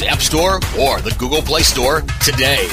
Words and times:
App 0.00 0.20
Store 0.20 0.54
or 0.80 1.00
the 1.00 1.14
Google 1.18 1.42
Play 1.42 1.60
Store 1.60 2.00
today. 2.24 2.66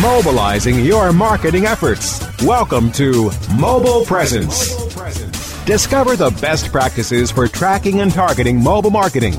Mobilizing 0.00 0.84
your 0.84 1.12
marketing 1.12 1.66
efforts. 1.66 2.24
Welcome 2.42 2.90
to 2.92 3.30
Mobile 3.58 4.04
Presence. 4.06 4.74
Discover 5.64 6.16
the 6.16 6.30
best 6.40 6.72
practices 6.72 7.30
for 7.30 7.46
tracking 7.46 8.00
and 8.00 8.12
targeting 8.12 8.62
mobile 8.62 8.90
marketing. 8.90 9.34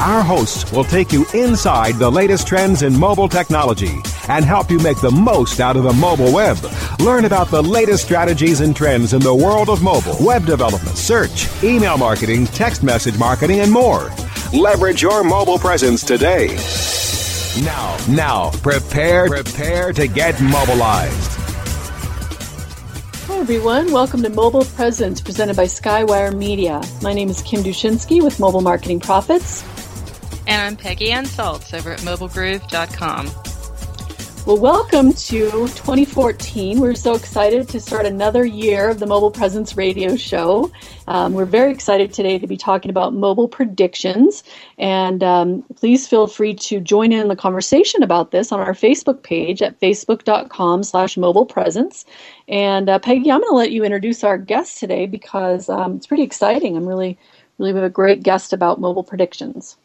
Our 0.00 0.22
hosts 0.22 0.72
will 0.72 0.84
take 0.84 1.12
you 1.12 1.26
inside 1.34 1.96
the 1.96 2.10
latest 2.10 2.48
trends 2.48 2.82
in 2.82 2.98
mobile 2.98 3.28
technology 3.28 3.98
and 4.28 4.44
help 4.44 4.70
you 4.70 4.78
make 4.78 5.00
the 5.00 5.10
most 5.10 5.60
out 5.60 5.76
of 5.76 5.82
the 5.82 5.92
mobile 5.92 6.32
web. 6.32 6.56
Learn 7.00 7.24
about 7.24 7.50
the 7.50 7.62
latest 7.62 8.04
strategies 8.04 8.60
and 8.60 8.76
trends 8.76 9.14
in 9.14 9.22
the 9.22 9.34
world 9.34 9.70
of 9.70 9.82
mobile, 9.82 10.16
web 10.20 10.44
development, 10.44 10.98
search, 10.98 11.48
email 11.64 11.96
marketing, 11.96 12.44
text 12.48 12.82
message 12.82 13.18
marketing, 13.18 13.60
and 13.60 13.72
more. 13.72 14.12
Leverage 14.52 15.00
your 15.00 15.24
mobile 15.24 15.58
presence 15.58 16.04
today. 16.04 16.48
Now, 17.64 17.96
now, 18.06 18.50
prepare, 18.50 19.28
prepare 19.28 19.94
to 19.94 20.08
get 20.08 20.38
mobilized. 20.42 21.30
Hi, 23.28 23.38
everyone. 23.38 23.92
Welcome 23.92 24.22
to 24.22 24.28
Mobile 24.28 24.66
Presence 24.66 25.22
presented 25.22 25.56
by 25.56 25.64
Skywire 25.64 26.36
Media. 26.36 26.82
My 27.00 27.14
name 27.14 27.30
is 27.30 27.40
Kim 27.40 27.62
Dushinski 27.62 28.22
with 28.22 28.38
Mobile 28.38 28.60
Marketing 28.60 29.00
Profits. 29.00 29.64
And 30.46 30.60
I'm 30.60 30.76
Peggy 30.76 31.12
Ann 31.12 31.24
Salz 31.24 31.72
over 31.72 31.92
at 31.92 32.00
mobilegroove.com. 32.00 33.49
Well, 34.46 34.56
welcome 34.56 35.12
to 35.12 35.50
2014. 35.50 36.80
We're 36.80 36.94
so 36.94 37.14
excited 37.14 37.68
to 37.68 37.78
start 37.78 38.06
another 38.06 38.42
year 38.42 38.88
of 38.88 38.98
the 38.98 39.06
Mobile 39.06 39.30
Presence 39.30 39.76
Radio 39.76 40.16
Show. 40.16 40.72
Um, 41.06 41.34
we're 41.34 41.44
very 41.44 41.70
excited 41.70 42.14
today 42.14 42.38
to 42.38 42.46
be 42.46 42.56
talking 42.56 42.90
about 42.90 43.12
mobile 43.12 43.48
predictions. 43.48 44.42
And 44.78 45.22
um, 45.22 45.62
please 45.76 46.08
feel 46.08 46.26
free 46.26 46.54
to 46.54 46.80
join 46.80 47.12
in 47.12 47.28
the 47.28 47.36
conversation 47.36 48.02
about 48.02 48.30
this 48.30 48.50
on 48.50 48.60
our 48.60 48.72
Facebook 48.72 49.22
page 49.22 49.60
at 49.60 49.78
facebook.com 49.78 50.84
slash 50.84 51.18
mobile 51.18 51.46
presence. 51.46 52.06
And 52.48 52.88
uh, 52.88 52.98
Peggy, 52.98 53.30
I'm 53.30 53.40
going 53.40 53.52
to 53.52 53.56
let 53.56 53.72
you 53.72 53.84
introduce 53.84 54.24
our 54.24 54.38
guest 54.38 54.78
today 54.78 55.04
because 55.04 55.68
um, 55.68 55.96
it's 55.96 56.06
pretty 56.06 56.22
exciting. 56.22 56.78
I'm 56.78 56.86
really, 56.86 57.18
really 57.58 57.74
have 57.74 57.84
a 57.84 57.90
great 57.90 58.22
guest 58.22 58.54
about 58.54 58.80
mobile 58.80 59.04
predictions. 59.04 59.76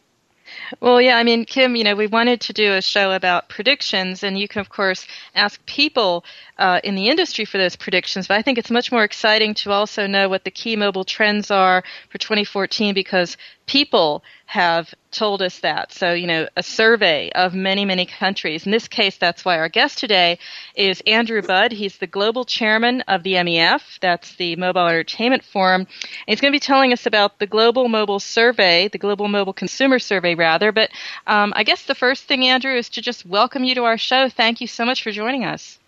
Well, 0.79 1.01
yeah, 1.01 1.17
I 1.17 1.23
mean, 1.23 1.45
Kim, 1.45 1.75
you 1.75 1.83
know, 1.83 1.95
we 1.95 2.07
wanted 2.07 2.41
to 2.41 2.53
do 2.53 2.73
a 2.73 2.81
show 2.81 3.11
about 3.11 3.49
predictions, 3.49 4.23
and 4.23 4.37
you 4.37 4.47
can, 4.47 4.61
of 4.61 4.69
course, 4.69 5.07
ask 5.33 5.63
people 5.65 6.25
uh, 6.57 6.79
in 6.83 6.95
the 6.95 7.09
industry 7.09 7.45
for 7.45 7.57
those 7.57 7.75
predictions. 7.75 8.27
But 8.27 8.37
I 8.37 8.41
think 8.41 8.57
it's 8.57 8.71
much 8.71 8.91
more 8.91 9.03
exciting 9.03 9.53
to 9.55 9.71
also 9.71 10.07
know 10.07 10.29
what 10.29 10.43
the 10.43 10.51
key 10.51 10.75
mobile 10.75 11.03
trends 11.03 11.51
are 11.51 11.83
for 12.09 12.17
2014 12.17 12.93
because 12.93 13.37
people 13.65 14.23
have 14.45 14.93
told 15.11 15.41
us 15.41 15.59
that. 15.59 15.91
So, 15.91 16.13
you 16.13 16.27
know, 16.27 16.47
a 16.55 16.63
survey 16.63 17.31
of 17.33 17.53
many, 17.53 17.85
many 17.85 18.05
countries. 18.05 18.65
In 18.65 18.71
this 18.71 18.87
case, 18.87 19.17
that's 19.17 19.43
why 19.43 19.57
our 19.57 19.69
guest 19.69 19.97
today 19.97 20.39
is 20.75 21.01
Andrew 21.07 21.41
Budd. 21.41 21.71
He's 21.71 21.97
the 21.97 22.07
global 22.07 22.45
chairman 22.45 23.01
of 23.01 23.23
the 23.23 23.33
MEF. 23.33 23.99
That's 24.01 24.35
the 24.35 24.55
Mobile 24.55 24.87
Entertainment 24.87 25.43
Forum. 25.43 25.81
And 25.81 25.89
he's 26.27 26.41
going 26.41 26.51
to 26.51 26.55
be 26.55 26.59
telling 26.59 26.93
us 26.93 27.05
about 27.05 27.39
the 27.39 27.47
Global 27.47 27.87
Mobile 27.87 28.19
Survey, 28.19 28.87
the 28.87 28.97
Global 28.97 29.27
Mobile 29.27 29.53
Consumer 29.53 29.99
Survey, 29.99 30.35
rather. 30.35 30.71
But 30.71 30.91
um, 31.25 31.53
I 31.55 31.63
guess 31.63 31.85
the 31.85 31.95
first 31.95 32.25
thing, 32.25 32.45
Andrew, 32.45 32.75
is 32.75 32.89
to 32.89 33.01
just 33.01 33.25
welcome 33.25 33.63
you 33.63 33.75
to 33.75 33.83
our 33.85 33.97
show. 33.97 34.29
Thank 34.29 34.61
you 34.61 34.67
so 34.67 34.85
much 34.85 35.01
for 35.01 35.11
joining 35.11 35.43
us. 35.43 35.79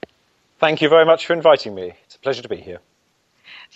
Thank 0.60 0.82
you 0.82 0.90
very 0.90 1.06
much 1.06 1.28
for 1.28 1.34
inviting 1.34 1.76
me. 1.76 1.94
It's 2.06 2.16
a 2.16 2.20
pleasure 2.20 2.42
to 2.42 2.50
be 2.50 2.58
here. 2.58 2.80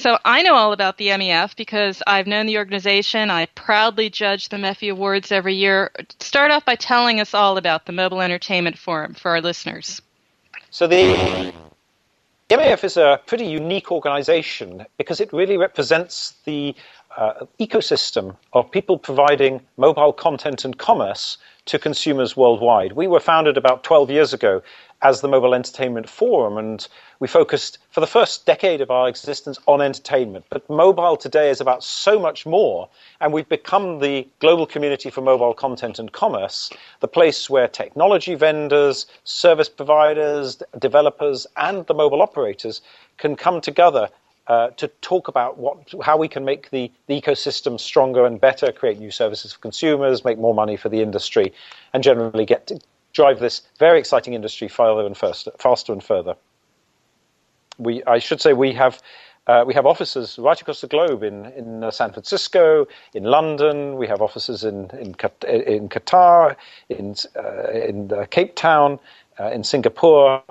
So 0.01 0.17
I 0.25 0.41
know 0.41 0.55
all 0.55 0.73
about 0.73 0.97
the 0.97 1.09
MEF 1.09 1.55
because 1.55 2.01
I've 2.07 2.25
known 2.25 2.47
the 2.47 2.57
organization. 2.57 3.29
I 3.29 3.45
proudly 3.53 4.09
judge 4.09 4.49
the 4.49 4.57
MEFFY 4.57 4.89
Awards 4.89 5.31
every 5.31 5.53
year. 5.53 5.91
Start 6.19 6.49
off 6.49 6.65
by 6.65 6.73
telling 6.73 7.19
us 7.19 7.35
all 7.35 7.55
about 7.55 7.85
the 7.85 7.91
Mobile 7.91 8.19
Entertainment 8.19 8.79
Forum 8.79 9.13
for 9.13 9.29
our 9.29 9.41
listeners. 9.41 10.01
So 10.71 10.87
the 10.87 11.53
MEF 12.49 12.83
is 12.83 12.97
a 12.97 13.21
pretty 13.27 13.45
unique 13.45 13.91
organization 13.91 14.87
because 14.97 15.21
it 15.21 15.31
really 15.31 15.55
represents 15.55 16.33
the 16.45 16.73
uh, 17.15 17.45
ecosystem 17.59 18.35
of 18.53 18.71
people 18.71 18.97
providing 18.97 19.61
mobile 19.77 20.13
content 20.13 20.65
and 20.65 20.79
commerce 20.79 21.37
to 21.65 21.77
consumers 21.77 22.35
worldwide. 22.35 22.93
We 22.93 23.05
were 23.05 23.19
founded 23.19 23.55
about 23.55 23.83
12 23.83 24.09
years 24.09 24.33
ago 24.33 24.63
as 25.01 25.21
the 25.21 25.27
Mobile 25.27 25.55
Entertainment 25.55 26.07
Forum, 26.07 26.57
and 26.57 26.87
we 27.19 27.27
focused 27.27 27.79
for 27.89 28.01
the 28.01 28.07
first 28.07 28.45
decade 28.45 28.81
of 28.81 28.91
our 28.91 29.07
existence 29.07 29.57
on 29.67 29.81
entertainment. 29.81 30.45
But 30.49 30.69
mobile 30.69 31.17
today 31.17 31.49
is 31.49 31.59
about 31.59 31.83
so 31.83 32.19
much 32.19 32.45
more, 32.45 32.87
and 33.19 33.33
we've 33.33 33.49
become 33.49 33.99
the 33.99 34.27
global 34.39 34.65
community 34.65 35.09
for 35.09 35.21
mobile 35.21 35.53
content 35.53 35.97
and 35.97 36.11
commerce, 36.11 36.69
the 36.99 37.07
place 37.07 37.49
where 37.49 37.67
technology 37.67 38.35
vendors, 38.35 39.07
service 39.23 39.69
providers, 39.69 40.61
developers, 40.79 41.47
and 41.57 41.85
the 41.87 41.93
mobile 41.93 42.21
operators 42.21 42.81
can 43.17 43.35
come 43.35 43.59
together 43.59 44.09
uh, 44.47 44.69
to 44.71 44.87
talk 45.01 45.27
about 45.27 45.57
what, 45.57 45.77
how 46.03 46.17
we 46.17 46.27
can 46.27 46.43
make 46.43 46.69
the, 46.71 46.91
the 47.07 47.19
ecosystem 47.19 47.79
stronger 47.79 48.25
and 48.25 48.41
better, 48.41 48.71
create 48.71 48.99
new 48.99 49.11
services 49.11 49.53
for 49.53 49.59
consumers, 49.59 50.25
make 50.25 50.37
more 50.37 50.53
money 50.53 50.75
for 50.75 50.89
the 50.89 51.01
industry, 51.01 51.53
and 51.93 52.03
generally 52.03 52.45
get 52.45 52.71
drive 53.13 53.39
this 53.39 53.61
very 53.79 53.99
exciting 53.99 54.33
industry 54.33 54.67
further 54.67 55.05
and 55.05 55.17
faster, 55.17 55.51
faster 55.57 55.93
and 55.93 56.03
further. 56.03 56.35
We, 57.77 58.03
I 58.05 58.19
should 58.19 58.41
say, 58.41 58.53
we 58.53 58.73
have 58.73 59.01
uh, 59.47 59.63
we 59.65 59.73
have 59.73 59.85
offices 59.87 60.37
right 60.37 60.61
across 60.61 60.81
the 60.81 60.87
globe 60.87 61.23
in 61.23 61.47
in 61.47 61.83
uh, 61.83 61.91
San 61.91 62.11
Francisco, 62.11 62.87
in 63.13 63.23
London. 63.23 63.97
We 63.97 64.07
have 64.07 64.21
offices 64.21 64.63
in 64.63 64.89
in, 64.91 65.15
in 65.47 65.89
Qatar, 65.89 66.55
in 66.89 67.15
uh, 67.35 67.71
in 67.71 68.11
uh, 68.13 68.25
Cape 68.29 68.55
Town, 68.55 68.99
uh, 69.39 69.49
in 69.49 69.63
Singapore, 69.63 70.43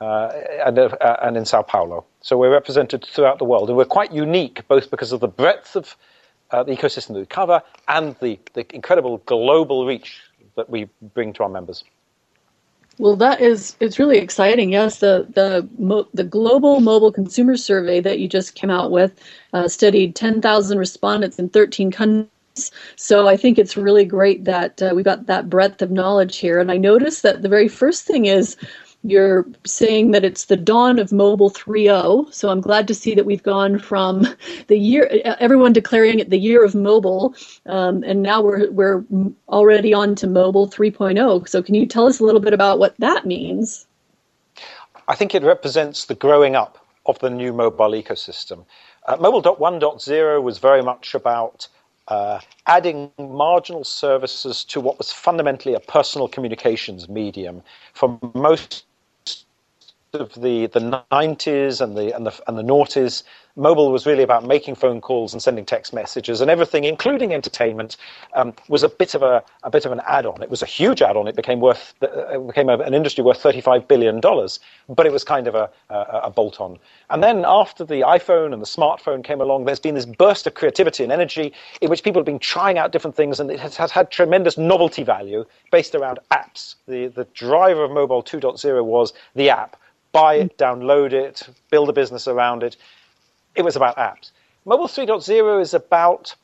uh, 0.00 0.28
and 0.66 0.78
and 0.78 1.36
in 1.36 1.46
Sao 1.46 1.62
Paulo. 1.62 2.04
So 2.20 2.36
we're 2.36 2.52
represented 2.52 3.04
throughout 3.04 3.38
the 3.38 3.46
world, 3.46 3.68
and 3.70 3.76
we're 3.76 3.86
quite 3.86 4.12
unique 4.12 4.68
both 4.68 4.90
because 4.90 5.12
of 5.12 5.20
the 5.20 5.28
breadth 5.28 5.74
of 5.74 5.96
the 6.50 6.76
ecosystem 6.76 7.08
that 7.08 7.20
we 7.20 7.26
cover 7.26 7.62
and 7.88 8.14
the 8.20 8.38
the 8.52 8.66
incredible 8.74 9.18
global 9.26 9.86
reach 9.86 10.20
that 10.56 10.68
we 10.68 10.88
bring 11.14 11.32
to 11.32 11.42
our 11.42 11.48
members. 11.48 11.84
Well, 12.98 13.16
that 13.16 13.40
is 13.42 13.76
it's 13.80 13.98
really 13.98 14.18
exciting. 14.18 14.72
Yes, 14.72 15.00
the 15.00 15.26
the 15.34 15.68
the 16.14 16.24
global 16.24 16.80
mobile 16.80 17.12
consumer 17.12 17.56
survey 17.56 18.00
that 18.00 18.20
you 18.20 18.28
just 18.28 18.54
came 18.54 18.70
out 18.70 18.90
with 18.90 19.12
uh, 19.52 19.68
studied 19.68 20.16
10,000 20.16 20.78
respondents 20.78 21.38
in 21.38 21.50
13 21.50 21.90
countries. 21.90 22.30
So 22.96 23.28
I 23.28 23.36
think 23.36 23.58
it's 23.58 23.76
really 23.76 24.06
great 24.06 24.44
that 24.44 24.80
uh, 24.80 24.92
we 24.94 25.02
got 25.02 25.26
that 25.26 25.50
breadth 25.50 25.82
of 25.82 25.90
knowledge 25.90 26.38
here. 26.38 26.58
And 26.58 26.72
I 26.72 26.78
noticed 26.78 27.22
that 27.22 27.42
the 27.42 27.50
very 27.50 27.68
first 27.68 28.06
thing 28.06 28.26
is 28.26 28.56
you're 29.08 29.46
saying 29.64 30.10
that 30.10 30.24
it's 30.24 30.46
the 30.46 30.56
dawn 30.56 30.98
of 30.98 31.12
mobile 31.12 31.50
3.0 31.50 32.32
so 32.32 32.48
i'm 32.48 32.60
glad 32.60 32.88
to 32.88 32.94
see 32.94 33.14
that 33.14 33.26
we've 33.26 33.42
gone 33.42 33.78
from 33.78 34.26
the 34.68 34.76
year 34.76 35.08
everyone 35.40 35.72
declaring 35.72 36.18
it 36.18 36.30
the 36.30 36.38
year 36.38 36.64
of 36.64 36.74
mobile 36.74 37.34
um, 37.66 38.02
and 38.04 38.22
now 38.22 38.42
we're 38.42 38.70
we're 38.70 39.04
already 39.48 39.92
on 39.94 40.14
to 40.14 40.26
mobile 40.26 40.68
3.0 40.68 41.48
so 41.48 41.62
can 41.62 41.74
you 41.74 41.86
tell 41.86 42.06
us 42.06 42.20
a 42.20 42.24
little 42.24 42.40
bit 42.40 42.52
about 42.52 42.78
what 42.78 42.94
that 42.98 43.26
means? 43.26 43.86
I 45.08 45.14
think 45.14 45.34
it 45.34 45.42
represents 45.42 46.06
the 46.06 46.14
growing 46.14 46.56
up 46.56 46.84
of 47.06 47.18
the 47.20 47.30
new 47.30 47.52
mobile 47.52 47.92
ecosystem. 47.92 48.64
Uh, 49.06 49.16
mobile 49.16 49.42
1.0 49.42 50.42
was 50.42 50.58
very 50.58 50.82
much 50.82 51.14
about 51.14 51.68
uh, 52.08 52.40
adding 52.66 53.10
marginal 53.18 53.84
services 53.84 54.64
to 54.64 54.80
what 54.80 54.98
was 54.98 55.12
fundamentally 55.12 55.74
a 55.74 55.80
personal 55.80 56.28
communications 56.28 57.08
medium 57.08 57.62
for 57.94 58.18
most 58.34 58.85
of 60.20 60.34
the, 60.34 60.66
the 60.66 61.04
90s 61.12 61.80
and 61.80 61.96
the, 61.96 62.14
and, 62.14 62.26
the, 62.26 62.40
and 62.46 62.58
the 62.58 62.62
noughties, 62.62 63.22
mobile 63.56 63.90
was 63.90 64.06
really 64.06 64.22
about 64.22 64.44
making 64.44 64.74
phone 64.74 65.00
calls 65.00 65.32
and 65.32 65.42
sending 65.42 65.64
text 65.64 65.92
messages, 65.94 66.40
and 66.40 66.50
everything, 66.50 66.84
including 66.84 67.32
entertainment, 67.32 67.96
um, 68.34 68.54
was 68.68 68.82
a 68.82 68.88
bit 68.88 69.14
of 69.14 69.22
a, 69.22 69.42
a 69.62 69.70
bit 69.70 69.86
of 69.86 69.92
an 69.92 70.00
add-on. 70.06 70.42
It 70.42 70.50
was 70.50 70.62
a 70.62 70.66
huge 70.66 71.02
add-on. 71.02 71.26
It 71.26 71.36
became 71.36 71.60
worth 71.60 71.94
it 72.02 72.46
became 72.46 72.68
an 72.68 72.94
industry 72.94 73.24
worth 73.24 73.40
35 73.40 73.88
billion 73.88 74.20
dollars, 74.20 74.60
but 74.88 75.06
it 75.06 75.12
was 75.12 75.24
kind 75.24 75.46
of 75.46 75.54
a, 75.54 75.70
a, 75.88 75.96
a 76.24 76.30
bolt-on. 76.30 76.78
And 77.10 77.22
then 77.22 77.44
after 77.46 77.84
the 77.84 78.02
iPhone 78.02 78.52
and 78.52 78.60
the 78.60 78.66
smartphone 78.66 79.24
came 79.24 79.40
along, 79.40 79.64
there's 79.64 79.80
been 79.80 79.94
this 79.94 80.06
burst 80.06 80.46
of 80.46 80.54
creativity 80.54 81.02
and 81.02 81.12
energy 81.12 81.52
in 81.80 81.90
which 81.90 82.02
people 82.02 82.20
have 82.20 82.26
been 82.26 82.38
trying 82.38 82.78
out 82.78 82.92
different 82.92 83.16
things, 83.16 83.40
and 83.40 83.50
it 83.50 83.58
has, 83.60 83.76
has 83.76 83.90
had 83.90 84.10
tremendous 84.10 84.58
novelty 84.58 85.02
value 85.02 85.44
based 85.72 85.94
around 85.94 86.18
apps. 86.30 86.74
The 86.86 87.06
the 87.08 87.24
driver 87.34 87.84
of 87.84 87.90
mobile 87.90 88.22
2.0 88.22 88.84
was 88.84 89.12
the 89.34 89.50
app 89.50 89.76
buy 90.16 90.34
it, 90.36 90.56
download 90.56 91.12
it, 91.12 91.48
build 91.70 91.88
a 91.88 91.92
business 91.92 92.26
around 92.26 92.62
it. 92.62 92.76
It 93.54 93.62
was 93.62 93.76
about 93.76 93.96
apps. 93.96 94.30
Mobile 94.64 94.88
3.0 94.88 95.60
is 95.60 95.74
about 95.74 96.34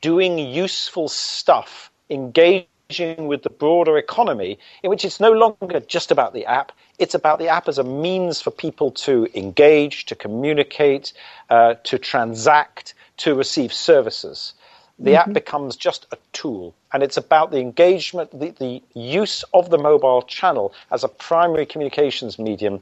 doing 0.00 0.38
useful 0.38 1.08
stuff, 1.08 1.90
engaging 2.08 3.26
with 3.26 3.42
the 3.42 3.50
broader 3.50 3.98
economy, 3.98 4.58
in 4.82 4.90
which 4.90 5.04
it's 5.04 5.18
no 5.18 5.32
longer 5.32 5.80
just 5.80 6.10
about 6.10 6.32
the 6.34 6.46
app. 6.46 6.72
It's 6.98 7.14
about 7.14 7.38
the 7.38 7.48
app 7.48 7.68
as 7.68 7.78
a 7.78 7.84
means 7.84 8.40
for 8.40 8.50
people 8.50 8.92
to 8.92 9.28
engage, 9.34 10.06
to 10.06 10.14
communicate, 10.14 11.12
uh, 11.50 11.74
to 11.84 11.98
transact, 11.98 12.94
to 13.18 13.34
receive 13.34 13.72
services. 13.72 14.54
The 14.98 15.12
mm-hmm. 15.12 15.30
app 15.30 15.32
becomes 15.32 15.76
just 15.76 16.06
a 16.12 16.18
tool, 16.32 16.74
and 16.94 17.02
it's 17.02 17.16
about 17.16 17.50
the 17.50 17.58
engagement, 17.58 18.30
the, 18.30 18.50
the 18.50 18.80
use 18.94 19.42
of 19.52 19.68
the 19.68 19.76
mobile 19.76 20.22
channel 20.22 20.72
as 20.92 21.02
a 21.02 21.08
primary 21.08 21.66
communications 21.66 22.38
medium 22.38 22.80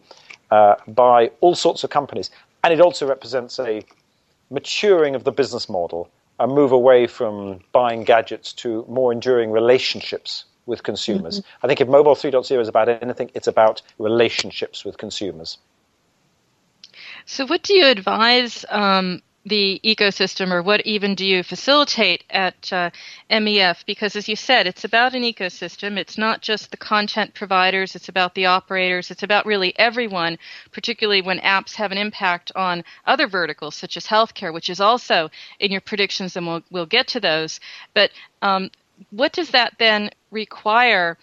uh, 0.50 0.74
by 0.86 1.30
all 1.40 1.54
sorts 1.54 1.82
of 1.82 1.88
companies. 1.88 2.30
And 2.62 2.74
it 2.74 2.80
also 2.80 3.06
represents 3.08 3.58
a 3.58 3.82
maturing 4.50 5.14
of 5.14 5.24
the 5.24 5.32
business 5.32 5.66
model, 5.66 6.10
a 6.38 6.46
move 6.46 6.72
away 6.72 7.06
from 7.06 7.60
buying 7.72 8.04
gadgets 8.04 8.52
to 8.52 8.84
more 8.86 9.12
enduring 9.12 9.50
relationships 9.50 10.44
with 10.66 10.82
consumers. 10.82 11.40
Mm-hmm. 11.40 11.64
I 11.64 11.68
think 11.68 11.80
if 11.80 11.88
Mobile 11.88 12.14
3.0 12.14 12.60
is 12.60 12.68
about 12.68 12.90
anything, 12.90 13.30
it's 13.34 13.46
about 13.46 13.80
relationships 13.98 14.84
with 14.84 14.98
consumers. 14.98 15.56
So, 17.24 17.46
what 17.46 17.62
do 17.62 17.74
you 17.74 17.86
advise 17.86 18.66
um, 18.68 19.22
the 19.44 19.80
ecosystem 19.84 20.52
or 20.52 20.62
what 20.62 20.86
even 20.86 21.14
do 21.14 21.26
you 21.26 21.42
facilitate 21.42 22.22
at 22.30 22.72
uh, 22.72 22.90
MEF? 23.28 23.84
Because 23.86 24.14
as 24.14 24.28
you 24.28 24.36
said, 24.36 24.66
it's 24.66 24.84
about 24.84 25.14
an 25.14 25.22
ecosystem. 25.22 25.96
It's 25.96 26.16
not 26.16 26.42
just 26.42 26.70
the 26.70 26.76
content 26.76 27.34
providers, 27.34 27.96
it's 27.96 28.08
about 28.08 28.34
the 28.34 28.46
operators, 28.46 29.10
it's 29.10 29.24
about 29.24 29.44
really 29.44 29.76
everyone, 29.78 30.38
particularly 30.70 31.22
when 31.22 31.38
apps 31.40 31.74
have 31.74 31.90
an 31.90 31.98
impact 31.98 32.52
on 32.54 32.84
other 33.06 33.26
verticals 33.26 33.74
such 33.74 33.96
as 33.96 34.06
healthcare, 34.06 34.52
which 34.52 34.70
is 34.70 34.80
also 34.80 35.28
in 35.58 35.72
your 35.72 35.80
predictions, 35.80 36.36
and 36.36 36.46
we'll, 36.46 36.62
we'll 36.70 36.86
get 36.86 37.08
to 37.08 37.20
those. 37.20 37.58
But 37.94 38.10
um, 38.42 38.70
what 39.10 39.32
does 39.32 39.50
that 39.50 39.74
then 39.78 40.10
require? 40.30 41.18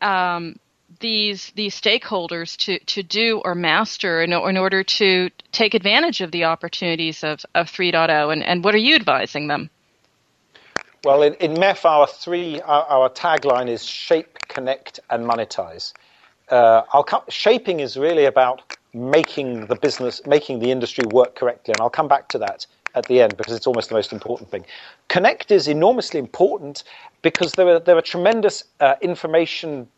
Um, 0.00 0.56
these 1.00 1.52
these 1.54 1.78
stakeholders 1.78 2.56
to, 2.56 2.78
to 2.86 3.02
do 3.02 3.40
or 3.44 3.54
master 3.54 4.22
in, 4.22 4.32
in 4.32 4.56
order 4.56 4.82
to 4.82 5.30
take 5.52 5.74
advantage 5.74 6.20
of 6.20 6.30
the 6.30 6.44
opportunities 6.44 7.24
of, 7.24 7.44
of 7.54 7.70
3.0 7.70 8.32
and, 8.32 8.42
and 8.42 8.64
what 8.64 8.74
are 8.74 8.78
you 8.78 8.94
advising 8.94 9.48
them? 9.48 9.70
Well, 11.04 11.22
in, 11.22 11.34
in 11.34 11.54
MEF, 11.54 11.84
our 11.84 12.06
three 12.06 12.60
our, 12.62 12.84
our, 12.84 13.10
tagline 13.10 13.68
is 13.68 13.84
shape, 13.84 14.38
connect, 14.48 15.00
and 15.10 15.28
monetize. 15.28 15.92
Uh, 16.48 16.82
co- 17.02 17.24
shaping 17.28 17.80
is 17.80 17.98
really 17.98 18.24
about 18.24 18.76
making 18.94 19.66
the 19.66 19.76
business, 19.76 20.24
making 20.26 20.60
the 20.60 20.70
industry 20.70 21.04
work 21.10 21.34
correctly, 21.34 21.72
and 21.72 21.80
I'll 21.82 21.90
come 21.90 22.08
back 22.08 22.28
to 22.28 22.38
that 22.38 22.66
at 22.94 23.06
the 23.06 23.20
end 23.20 23.36
because 23.36 23.52
it's 23.52 23.66
almost 23.66 23.90
the 23.90 23.94
most 23.94 24.12
important 24.12 24.50
thing. 24.50 24.64
Connect 25.08 25.50
is 25.50 25.68
enormously 25.68 26.18
important 26.18 26.84
because 27.20 27.52
there 27.52 27.68
are 27.68 27.78
there 27.80 27.98
are 27.98 28.02
tremendous 28.02 28.64
uh, 28.80 28.94
information 29.02 29.88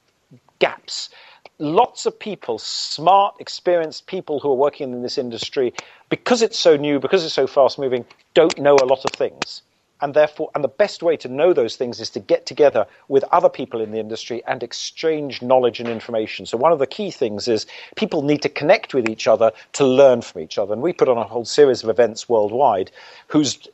gaps. 0.58 1.10
Lots 1.58 2.04
of 2.04 2.18
people, 2.18 2.58
smart, 2.58 3.36
experienced 3.40 4.06
people 4.06 4.40
who 4.40 4.50
are 4.50 4.56
working 4.56 4.92
in 4.92 5.02
this 5.02 5.16
industry, 5.16 5.72
because 6.10 6.42
it's 6.42 6.58
so 6.58 6.76
new, 6.76 7.00
because 7.00 7.24
it's 7.24 7.34
so 7.34 7.46
fast 7.46 7.78
moving, 7.78 8.04
don't 8.34 8.58
know 8.58 8.74
a 8.74 8.84
lot 8.84 9.04
of 9.04 9.10
things. 9.12 9.62
And 10.02 10.12
therefore, 10.12 10.50
and 10.54 10.62
the 10.62 10.68
best 10.68 11.02
way 11.02 11.16
to 11.16 11.28
know 11.28 11.54
those 11.54 11.76
things 11.76 12.00
is 12.00 12.10
to 12.10 12.20
get 12.20 12.44
together 12.44 12.86
with 13.08 13.24
other 13.32 13.48
people 13.48 13.80
in 13.80 13.92
the 13.92 13.98
industry 13.98 14.42
and 14.46 14.62
exchange 14.62 15.40
knowledge 15.40 15.80
and 15.80 15.88
information. 15.88 16.44
So 16.44 16.58
one 16.58 16.72
of 16.72 16.78
the 16.78 16.86
key 16.86 17.10
things 17.10 17.48
is 17.48 17.66
people 17.94 18.20
need 18.20 18.42
to 18.42 18.50
connect 18.50 18.92
with 18.92 19.08
each 19.08 19.26
other 19.26 19.52
to 19.72 19.86
learn 19.86 20.20
from 20.20 20.42
each 20.42 20.58
other. 20.58 20.74
And 20.74 20.82
we 20.82 20.92
put 20.92 21.08
on 21.08 21.16
a 21.16 21.24
whole 21.24 21.46
series 21.46 21.82
of 21.82 21.88
events 21.88 22.28
worldwide 22.28 22.90
whose 23.28 23.66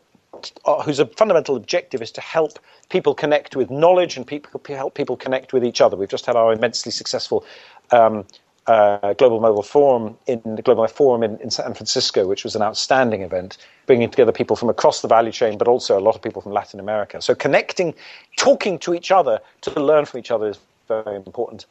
uh, 0.64 0.82
whose 0.82 1.00
fundamental 1.16 1.56
objective 1.56 2.02
is 2.02 2.10
to 2.12 2.20
help 2.20 2.58
people 2.88 3.14
connect 3.14 3.56
with 3.56 3.70
knowledge 3.70 4.16
and 4.16 4.26
people, 4.26 4.60
help 4.68 4.94
people 4.94 5.16
connect 5.16 5.52
with 5.52 5.64
each 5.64 5.80
other. 5.80 5.96
We've 5.96 6.08
just 6.08 6.26
had 6.26 6.36
our 6.36 6.52
immensely 6.52 6.92
successful 6.92 7.44
um, 7.90 8.24
uh, 8.66 9.12
Global 9.14 9.40
Mobile 9.40 9.62
Forum 9.62 10.16
in 10.26 10.40
the 10.44 10.62
Global 10.62 10.86
Forum 10.86 11.22
in, 11.22 11.36
in, 11.38 11.50
San 11.50 11.74
Francisco, 11.74 12.26
which 12.26 12.44
was 12.44 12.54
an 12.54 12.62
outstanding 12.62 13.22
event, 13.22 13.58
bringing 13.86 14.08
together 14.08 14.30
people 14.30 14.54
from 14.54 14.68
across 14.68 15.02
the 15.02 15.08
value 15.08 15.32
chain, 15.32 15.58
but 15.58 15.66
also 15.66 15.98
a 15.98 16.00
lot 16.00 16.14
of 16.14 16.22
people 16.22 16.40
from 16.40 16.52
Latin 16.52 16.78
America. 16.78 17.20
So 17.20 17.34
connecting, 17.34 17.94
talking 18.36 18.78
to 18.80 18.94
each 18.94 19.10
other 19.10 19.40
to 19.62 19.80
learn 19.80 20.04
from 20.04 20.20
each 20.20 20.30
other 20.30 20.48
is 20.48 20.58
very 20.86 21.16
important. 21.16 21.66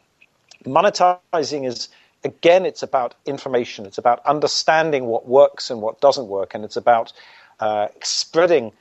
Monetizing 0.65 1.65
is 1.65 1.87
again, 2.23 2.65
it's 2.65 2.83
about 2.83 3.15
information. 3.25 3.85
It's 3.85 3.97
about 3.97 4.23
understanding 4.25 5.05
what 5.05 5.27
works 5.27 5.69
and 5.69 5.81
what 5.81 6.01
doesn't 6.01 6.27
work, 6.27 6.53
and 6.53 6.63
it's 6.63 6.75
about 6.75 7.13
uh, 7.61 7.87
spreading 8.03 8.73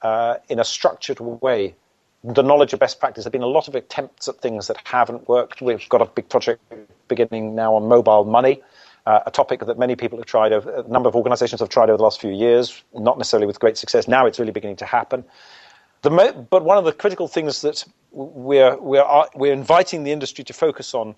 uh, 0.00 0.36
in 0.48 0.58
a 0.58 0.64
structured 0.64 1.20
way 1.20 1.74
the 2.24 2.42
knowledge 2.42 2.72
of 2.72 2.80
best 2.80 3.00
practice. 3.00 3.24
There 3.24 3.28
have 3.28 3.32
been 3.32 3.42
a 3.42 3.46
lot 3.46 3.68
of 3.68 3.74
attempts 3.74 4.28
at 4.28 4.40
things 4.40 4.68
that 4.68 4.78
haven't 4.84 5.28
worked. 5.28 5.60
We've 5.60 5.88
got 5.88 6.02
a 6.02 6.06
big 6.06 6.28
project 6.28 6.60
beginning 7.08 7.54
now 7.54 7.74
on 7.74 7.88
mobile 7.88 8.24
money, 8.24 8.62
uh, 9.06 9.20
a 9.26 9.30
topic 9.30 9.60
that 9.66 9.78
many 9.78 9.96
people 9.96 10.18
have 10.18 10.26
tried, 10.26 10.52
over, 10.52 10.70
a 10.70 10.88
number 10.88 11.08
of 11.08 11.16
organizations 11.16 11.60
have 11.60 11.68
tried 11.68 11.90
over 11.90 11.96
the 11.96 12.02
last 12.02 12.20
few 12.20 12.30
years, 12.30 12.82
not 12.94 13.18
necessarily 13.18 13.46
with 13.46 13.58
great 13.58 13.76
success. 13.76 14.06
Now 14.06 14.26
it's 14.26 14.38
really 14.38 14.52
beginning 14.52 14.76
to 14.76 14.84
happen. 14.84 15.24
Mo- 16.04 16.46
but 16.48 16.64
one 16.64 16.78
of 16.78 16.84
the 16.84 16.92
critical 16.92 17.28
things 17.28 17.62
that 17.62 17.84
we're, 18.12 18.76
we're, 18.76 19.04
we're 19.34 19.52
inviting 19.52 20.04
the 20.04 20.12
industry 20.12 20.44
to 20.44 20.52
focus 20.52 20.94
on, 20.94 21.16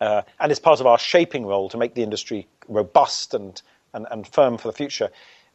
uh, 0.00 0.22
and 0.38 0.50
it's 0.50 0.60
part 0.60 0.80
of 0.80 0.86
our 0.86 0.98
shaping 0.98 1.44
role 1.44 1.68
to 1.68 1.76
make 1.76 1.94
the 1.94 2.02
industry 2.02 2.46
robust 2.68 3.34
and 3.34 3.60
and, 3.92 4.06
and 4.10 4.26
firm 4.26 4.56
for 4.56 4.68
the 4.68 4.72
future 4.72 5.10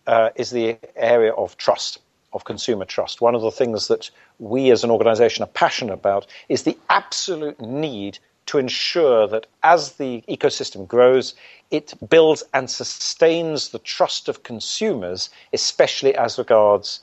uh, 0.07 0.29
is 0.35 0.51
the 0.51 0.77
area 0.95 1.31
of 1.33 1.57
trust, 1.57 1.99
of 2.33 2.43
consumer 2.45 2.85
trust. 2.85 3.21
One 3.21 3.35
of 3.35 3.41
the 3.41 3.51
things 3.51 3.87
that 3.87 4.09
we 4.39 4.71
as 4.71 4.83
an 4.83 4.91
organization 4.91 5.43
are 5.43 5.47
passionate 5.47 5.93
about 5.93 6.27
is 6.49 6.63
the 6.63 6.77
absolute 6.89 7.59
need 7.61 8.19
to 8.47 8.57
ensure 8.59 9.27
that 9.27 9.47
as 9.63 9.93
the 9.93 10.23
ecosystem 10.29 10.87
grows, 10.87 11.33
it 11.71 11.93
builds 12.09 12.43
and 12.53 12.69
sustains 12.69 13.69
the 13.69 13.79
trust 13.79 14.29
of 14.29 14.43
consumers, 14.43 15.29
especially 15.53 16.15
as 16.15 16.37
regards 16.37 16.99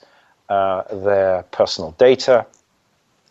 uh, 0.48 0.82
their 0.94 1.42
personal 1.44 1.92
data 1.92 2.46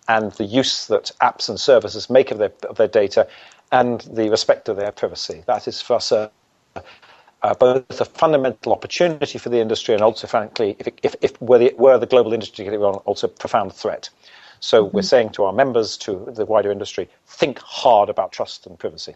and 0.08 0.32
the 0.34 0.44
use 0.44 0.88
that 0.88 1.12
apps 1.22 1.48
and 1.48 1.60
services 1.60 2.10
make 2.10 2.32
of 2.32 2.38
their, 2.38 2.52
of 2.70 2.76
their 2.76 2.88
data 2.88 3.28
and 3.72 4.02
the 4.02 4.30
respect 4.30 4.68
of 4.68 4.76
their 4.76 4.92
privacy. 4.92 5.44
That 5.48 5.68
is 5.68 5.82
for 5.82 5.96
us 5.96 6.12
a, 6.12 6.30
uh, 7.44 7.54
both 7.54 8.02
a 8.02 8.06
fundamental 8.06 8.72
opportunity 8.72 9.38
for 9.38 9.50
the 9.50 9.60
industry 9.60 9.94
and 9.94 10.04
also, 10.04 10.28
frankly, 10.28 10.76
if, 10.80 10.88
if, 11.04 11.16
if 11.22 11.42
were, 11.42 11.58
the, 11.58 11.74
were 11.78 11.98
the 11.98 12.06
global 12.06 12.34
industry 12.34 12.64
to 12.64 12.72
get 12.72 12.74
it 12.74 12.80
wrong, 12.80 13.02
also 13.06 13.28
a 13.28 13.30
profound 13.30 13.74
threat. 13.74 14.10
So 14.60 14.86
mm-hmm. 14.86 14.96
we're 14.96 15.02
saying 15.02 15.32
to 15.32 15.44
our 15.44 15.54
members, 15.54 15.98
to 15.98 16.32
the 16.36 16.46
wider 16.46 16.72
industry, 16.72 17.10
think 17.26 17.60
hard 17.60 18.10
about 18.10 18.32
trust 18.32 18.68
and 18.68 18.78
privacy. 18.78 19.16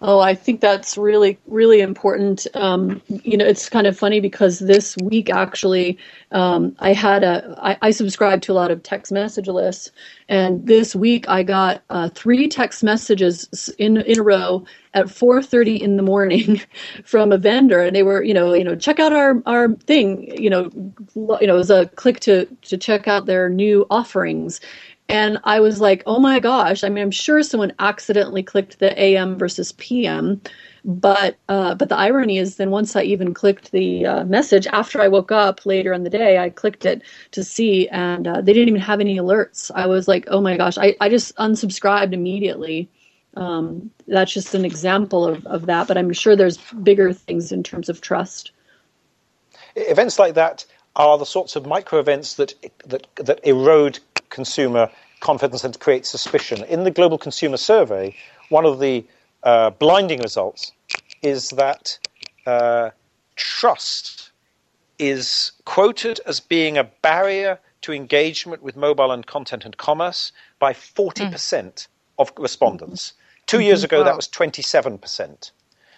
Oh, 0.00 0.20
I 0.20 0.36
think 0.36 0.60
that's 0.60 0.96
really, 0.96 1.38
really 1.48 1.80
important. 1.80 2.46
Um, 2.54 3.02
you 3.08 3.36
know, 3.36 3.44
it's 3.44 3.68
kind 3.68 3.88
of 3.88 3.98
funny 3.98 4.20
because 4.20 4.60
this 4.60 4.96
week 4.98 5.28
actually, 5.30 5.98
um, 6.32 6.76
I 6.78 6.92
had 6.92 7.24
a, 7.24 7.58
I, 7.60 7.78
I 7.82 7.90
subscribe 7.90 8.42
to 8.42 8.52
a 8.52 8.54
lot 8.54 8.70
of 8.70 8.84
text 8.84 9.12
message 9.12 9.48
lists, 9.48 9.90
and 10.28 10.66
this 10.68 10.94
week 10.96 11.28
I 11.28 11.42
got 11.42 11.82
uh, 11.90 12.10
three 12.10 12.48
text 12.48 12.84
messages 12.84 13.74
in 13.80 13.98
in 13.98 14.20
a 14.20 14.22
row 14.22 14.64
at 14.94 15.06
4:30 15.06 15.80
in 15.80 15.96
the 15.96 16.04
morning 16.04 16.60
from 17.04 17.32
a 17.32 17.38
vendor, 17.38 17.82
and 17.82 17.96
they 17.96 18.04
were, 18.04 18.22
you 18.22 18.34
know, 18.34 18.54
you 18.54 18.64
know, 18.64 18.76
check 18.76 19.00
out 19.00 19.12
our 19.12 19.42
our 19.46 19.74
thing, 19.74 20.30
you 20.40 20.50
know, 20.50 20.70
you 21.16 21.46
know, 21.48 21.54
it 21.54 21.58
was 21.58 21.70
a 21.70 21.86
click 21.96 22.20
to 22.20 22.46
to 22.62 22.78
check 22.78 23.08
out 23.08 23.26
their 23.26 23.48
new 23.48 23.86
offerings, 23.90 24.60
and 25.10 25.38
I 25.44 25.60
was 25.60 25.80
like, 25.80 26.02
oh 26.06 26.20
my 26.20 26.38
gosh. 26.38 26.84
I 26.84 26.88
mean, 26.88 27.02
I'm 27.02 27.10
sure 27.10 27.42
someone 27.42 27.72
accidentally 27.78 28.42
clicked 28.42 28.78
the 28.78 28.98
AM 29.00 29.36
versus 29.38 29.72
PM. 29.72 30.40
But 30.84 31.36
uh, 31.48 31.74
but 31.74 31.88
the 31.90 31.96
irony 31.96 32.38
is, 32.38 32.56
then 32.56 32.70
once 32.70 32.96
I 32.96 33.02
even 33.02 33.34
clicked 33.34 33.72
the 33.72 34.06
uh, 34.06 34.24
message 34.24 34.66
after 34.68 35.00
I 35.00 35.08
woke 35.08 35.30
up 35.30 35.66
later 35.66 35.92
in 35.92 36.04
the 36.04 36.10
day, 36.10 36.38
I 36.38 36.48
clicked 36.48 36.86
it 36.86 37.02
to 37.32 37.44
see, 37.44 37.86
and 37.88 38.26
uh, 38.26 38.40
they 38.40 38.54
didn't 38.54 38.68
even 38.68 38.80
have 38.80 39.00
any 39.00 39.18
alerts. 39.18 39.70
I 39.74 39.86
was 39.86 40.08
like, 40.08 40.24
oh 40.28 40.40
my 40.40 40.56
gosh, 40.56 40.78
I, 40.78 40.96
I 41.00 41.10
just 41.10 41.36
unsubscribed 41.36 42.14
immediately. 42.14 42.88
Um, 43.36 43.90
that's 44.08 44.32
just 44.32 44.54
an 44.54 44.64
example 44.64 45.26
of, 45.26 45.46
of 45.46 45.66
that, 45.66 45.86
but 45.86 45.98
I'm 45.98 46.12
sure 46.12 46.34
there's 46.34 46.56
bigger 46.56 47.12
things 47.12 47.52
in 47.52 47.62
terms 47.62 47.88
of 47.90 48.00
trust. 48.00 48.52
Events 49.76 50.18
like 50.18 50.34
that 50.34 50.64
are 50.96 51.18
the 51.18 51.26
sorts 51.26 51.56
of 51.56 51.66
micro 51.66 52.00
events 52.00 52.34
that 52.34 52.54
that 52.86 53.06
that 53.16 53.46
erode 53.46 53.98
consumer 54.30 54.90
confidence 55.20 55.64
and 55.64 55.74
to 55.74 55.80
create 55.80 56.06
suspicion. 56.06 56.64
In 56.64 56.84
the 56.84 56.90
Global 56.90 57.18
Consumer 57.18 57.56
Survey, 57.56 58.14
one 58.48 58.64
of 58.64 58.80
the 58.80 59.04
uh, 59.42 59.70
blinding 59.70 60.20
results 60.20 60.72
is 61.22 61.50
that 61.50 61.98
uh, 62.46 62.90
trust 63.36 64.30
is 64.98 65.52
quoted 65.64 66.20
as 66.26 66.40
being 66.40 66.76
a 66.76 66.84
barrier 66.84 67.58
to 67.82 67.92
engagement 67.92 68.62
with 68.62 68.76
mobile 68.76 69.12
and 69.12 69.26
content 69.26 69.64
and 69.64 69.76
commerce 69.76 70.32
by 70.58 70.72
40% 70.72 71.30
mm. 71.30 71.86
of 72.18 72.32
respondents. 72.36 73.14
Two 73.46 73.56
mm-hmm. 73.56 73.64
years 73.64 73.84
ago, 73.84 73.98
wow. 73.98 74.04
that 74.04 74.16
was 74.16 74.28
27%. 74.28 75.50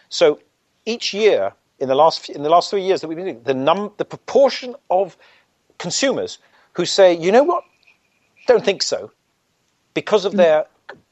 So 0.09 0.39
each 0.87 1.13
year, 1.13 1.53
in 1.79 1.89
the 1.89 1.95
last 1.95 2.29
in 2.29 2.43
the 2.45 2.49
last 2.49 2.71
three 2.71 2.83
years 2.83 3.01
that 3.01 3.09
we've 3.09 3.17
been 3.17 3.27
doing, 3.27 3.43
the 3.43 3.55
num 3.55 3.91
the 3.97 4.05
proportion 4.05 4.77
of 4.89 5.17
consumers 5.79 6.39
who 6.75 6.85
say, 6.85 7.13
you 7.13 7.33
know 7.33 7.43
what, 7.43 7.65
don't 8.47 8.65
think 8.65 8.83
so, 8.83 9.11
because 9.95 10.25
of 10.25 10.33
their 10.33 10.67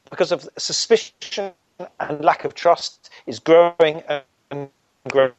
because 0.09 0.31
of 0.31 0.47
suspicion 0.57 1.53
and 1.99 2.23
lack 2.23 2.43
of 2.43 2.53
trust 2.53 3.09
is 3.25 3.39
growing 3.39 4.03
and 4.49 4.69
growing. 5.09 5.33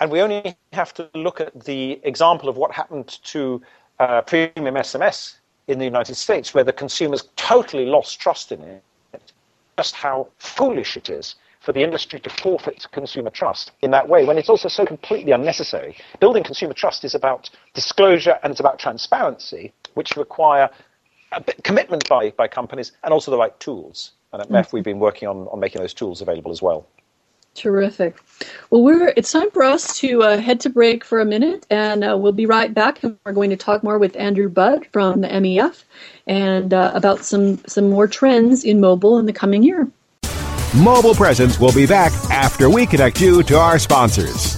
And 0.00 0.10
we 0.10 0.22
only 0.22 0.56
have 0.72 0.94
to 0.94 1.10
look 1.14 1.42
at 1.42 1.64
the 1.64 2.00
example 2.04 2.48
of 2.48 2.56
what 2.56 2.72
happened 2.72 3.18
to 3.24 3.60
uh, 3.98 4.22
premium 4.22 4.74
SMS 4.74 5.34
in 5.68 5.78
the 5.78 5.84
United 5.84 6.14
States, 6.14 6.54
where 6.54 6.64
the 6.64 6.72
consumers 6.72 7.28
totally 7.36 7.84
lost 7.84 8.18
trust 8.18 8.50
in 8.50 8.62
it, 8.62 9.32
just 9.76 9.94
how 9.94 10.28
foolish 10.38 10.96
it 10.96 11.10
is 11.10 11.34
for 11.60 11.72
the 11.72 11.82
industry 11.82 12.18
to 12.20 12.30
forfeit 12.30 12.86
consumer 12.90 13.30
trust 13.30 13.72
in 13.82 13.90
that 13.90 14.08
way 14.08 14.24
when 14.24 14.38
it's 14.38 14.48
also 14.48 14.68
so 14.68 14.84
completely 14.84 15.32
unnecessary. 15.32 15.96
Building 16.18 16.42
consumer 16.42 16.72
trust 16.72 17.04
is 17.04 17.14
about 17.14 17.50
disclosure 17.74 18.38
and 18.42 18.50
it's 18.50 18.60
about 18.60 18.78
transparency, 18.78 19.72
which 19.94 20.16
require 20.16 20.70
a 21.32 21.42
commitment 21.62 22.08
by, 22.08 22.30
by 22.30 22.48
companies 22.48 22.92
and 23.04 23.12
also 23.12 23.30
the 23.30 23.36
right 23.36 23.58
tools. 23.60 24.12
And 24.32 24.40
at 24.42 24.48
MEF, 24.48 24.66
mm-hmm. 24.66 24.76
we've 24.76 24.84
been 24.84 24.98
working 24.98 25.28
on, 25.28 25.48
on 25.48 25.60
making 25.60 25.80
those 25.80 25.94
tools 25.94 26.22
available 26.22 26.50
as 26.50 26.62
well. 26.62 26.86
Terrific. 27.54 28.16
Well, 28.70 28.82
we're 28.82 29.12
it's 29.16 29.32
time 29.32 29.50
for 29.50 29.64
us 29.64 29.98
to 29.98 30.22
uh, 30.22 30.38
head 30.38 30.60
to 30.60 30.70
break 30.70 31.04
for 31.04 31.20
a 31.20 31.24
minute, 31.24 31.66
and 31.68 32.04
uh, 32.04 32.16
we'll 32.16 32.30
be 32.30 32.46
right 32.46 32.72
back. 32.72 33.02
And 33.02 33.18
we're 33.26 33.32
going 33.32 33.50
to 33.50 33.56
talk 33.56 33.82
more 33.82 33.98
with 33.98 34.14
Andrew 34.16 34.48
Budd 34.48 34.86
from 34.92 35.20
the 35.20 35.28
MEF 35.28 35.82
and 36.28 36.72
uh, 36.72 36.92
about 36.94 37.24
some 37.24 37.58
some 37.66 37.90
more 37.90 38.06
trends 38.06 38.62
in 38.62 38.80
mobile 38.80 39.18
in 39.18 39.26
the 39.26 39.32
coming 39.32 39.64
year. 39.64 39.88
Mobile 40.76 41.16
Presence 41.16 41.58
will 41.58 41.72
be 41.72 41.84
back 41.84 42.12
after 42.30 42.70
we 42.70 42.86
connect 42.86 43.20
you 43.20 43.42
to 43.42 43.58
our 43.58 43.76
sponsors. 43.76 44.56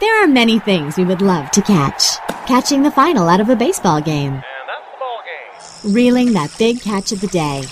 There 0.00 0.22
are 0.22 0.28
many 0.28 0.60
things 0.60 0.96
we 0.96 1.04
would 1.04 1.22
love 1.22 1.50
to 1.52 1.62
catch. 1.62 2.18
Catching 2.46 2.82
the 2.82 2.90
final 2.90 3.28
out 3.28 3.40
of 3.40 3.48
a 3.48 3.56
baseball 3.56 4.00
game. 4.00 4.34
And 4.34 4.42
that's 4.42 4.86
the 4.92 4.98
ball 5.00 5.22
game. 5.24 5.92
Reeling 5.92 6.32
that 6.34 6.54
big 6.56 6.80
catch 6.80 7.10
of 7.10 7.20
the 7.20 7.26
day. 7.26 7.64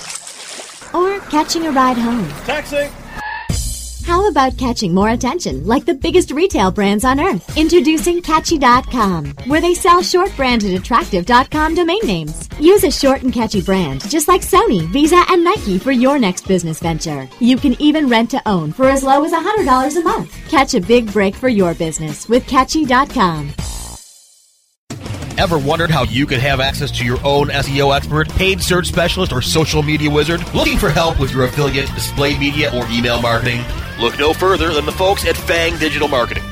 Or 0.93 1.21
catching 1.31 1.67
a 1.67 1.71
ride 1.71 1.99
home. 1.99 2.29
Taxi! 2.45 2.91
How 4.05 4.29
about 4.29 4.59
catching 4.59 4.93
more 4.93 5.11
attention 5.11 5.65
like 5.67 5.85
the 5.85 5.95
biggest 5.95 6.31
retail 6.31 6.71
brands 6.71 7.05
on 7.05 7.21
earth? 7.21 7.57
Introducing 7.57 8.21
Catchy.com, 8.21 9.27
where 9.47 9.61
they 9.61 9.75
sell 9.75 10.03
short 10.03 10.35
branded 10.37 10.75
attractive.com 10.75 11.75
domain 11.75 12.01
names. 12.05 12.49
Use 12.61 12.85
a 12.85 12.91
short 12.91 13.23
and 13.23 13.33
catchy 13.33 13.63
brand, 13.63 14.09
just 14.11 14.29
like 14.29 14.43
Sony, 14.43 14.87
Visa, 14.89 15.23
and 15.29 15.45
Nike 15.45 15.79
for 15.79 15.93
your 15.93 16.19
next 16.19 16.47
business 16.47 16.81
venture. 16.81 17.29
You 17.41 17.57
can 17.57 17.81
even 17.81 18.09
rent 18.09 18.31
to 18.31 18.43
own 18.49 18.73
for 18.73 18.89
as 18.89 19.03
low 19.03 19.25
as 19.25 19.33
$100 19.33 19.97
a 19.97 20.03
month. 20.03 20.37
Catch 20.49 20.75
a 20.75 20.81
big 20.81 21.13
break 21.13 21.35
for 21.35 21.49
your 21.49 21.75
business 21.75 22.29
with 22.29 22.47
Catchy.com. 22.47 23.53
Ever 25.39 25.59
wondered 25.59 25.91
how 25.91 26.05
you 26.05 26.27
could 26.27 26.41
have 26.41 26.61
access 26.61 26.91
to 26.99 27.05
your 27.05 27.19
own 27.25 27.49
SEO 27.49 27.97
expert, 27.97 28.29
paid 28.31 28.63
search 28.63 28.87
specialist, 28.87 29.33
or 29.33 29.41
social 29.41 29.83
media 29.83 30.11
wizard? 30.11 30.41
Looking 30.55 30.77
for 30.77 30.91
help 30.91 31.19
with 31.19 31.33
your 31.33 31.45
affiliate, 31.45 31.89
display 31.95 32.39
media, 32.39 32.71
or 32.73 32.87
email 32.91 33.21
marketing? 33.21 33.65
Look 34.03 34.19
no 34.19 34.33
further 34.33 34.75
than 34.75 34.85
the 34.85 34.91
folks 34.91 35.25
at 35.25 35.37
Fang 35.37 35.79
Digital 35.79 36.09
Marketing. 36.09 36.52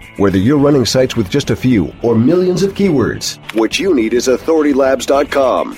Whether 0.17 0.37
you're 0.37 0.57
running 0.57 0.85
sites 0.85 1.15
with 1.15 1.29
just 1.29 1.51
a 1.51 1.55
few 1.55 1.93
or 2.01 2.15
millions 2.15 2.63
of 2.63 2.73
keywords, 2.73 3.39
what 3.55 3.79
you 3.79 3.93
need 3.93 4.13
is 4.13 4.27
authoritylabs.com. 4.27 5.77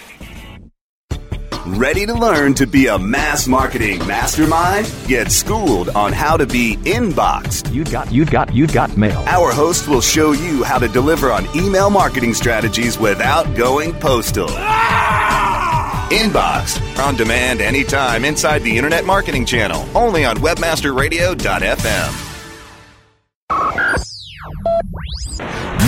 Ready 1.67 2.05
to 2.07 2.13
learn 2.13 2.55
to 2.55 2.65
be 2.65 2.87
a 2.87 2.97
mass 2.97 3.47
marketing 3.47 3.99
mastermind? 4.07 4.91
Get 5.07 5.31
schooled 5.31 5.89
on 5.89 6.11
how 6.13 6.35
to 6.35 6.47
be 6.47 6.77
inboxed. 6.77 7.71
You 7.71 7.85
got 7.85 8.11
you 8.11 8.25
got 8.25 8.53
you 8.53 8.65
got 8.65 8.97
mail. 8.97 9.23
Our 9.27 9.51
host 9.53 9.87
will 9.87 10.01
show 10.01 10.31
you 10.31 10.63
how 10.63 10.79
to 10.79 10.87
deliver 10.87 11.31
on 11.31 11.45
email 11.55 11.91
marketing 11.91 12.33
strategies 12.33 12.97
without 12.97 13.55
going 13.55 13.93
postal. 13.93 14.49
Ah! 14.49 16.09
Inbox 16.11 16.81
on 17.01 17.15
demand 17.15 17.61
anytime 17.61 18.25
inside 18.25 18.63
the 18.63 18.75
Internet 18.75 19.05
Marketing 19.05 19.45
Channel, 19.45 19.87
only 19.95 20.25
on 20.25 20.37
webmasterradio.fm. 20.37 22.32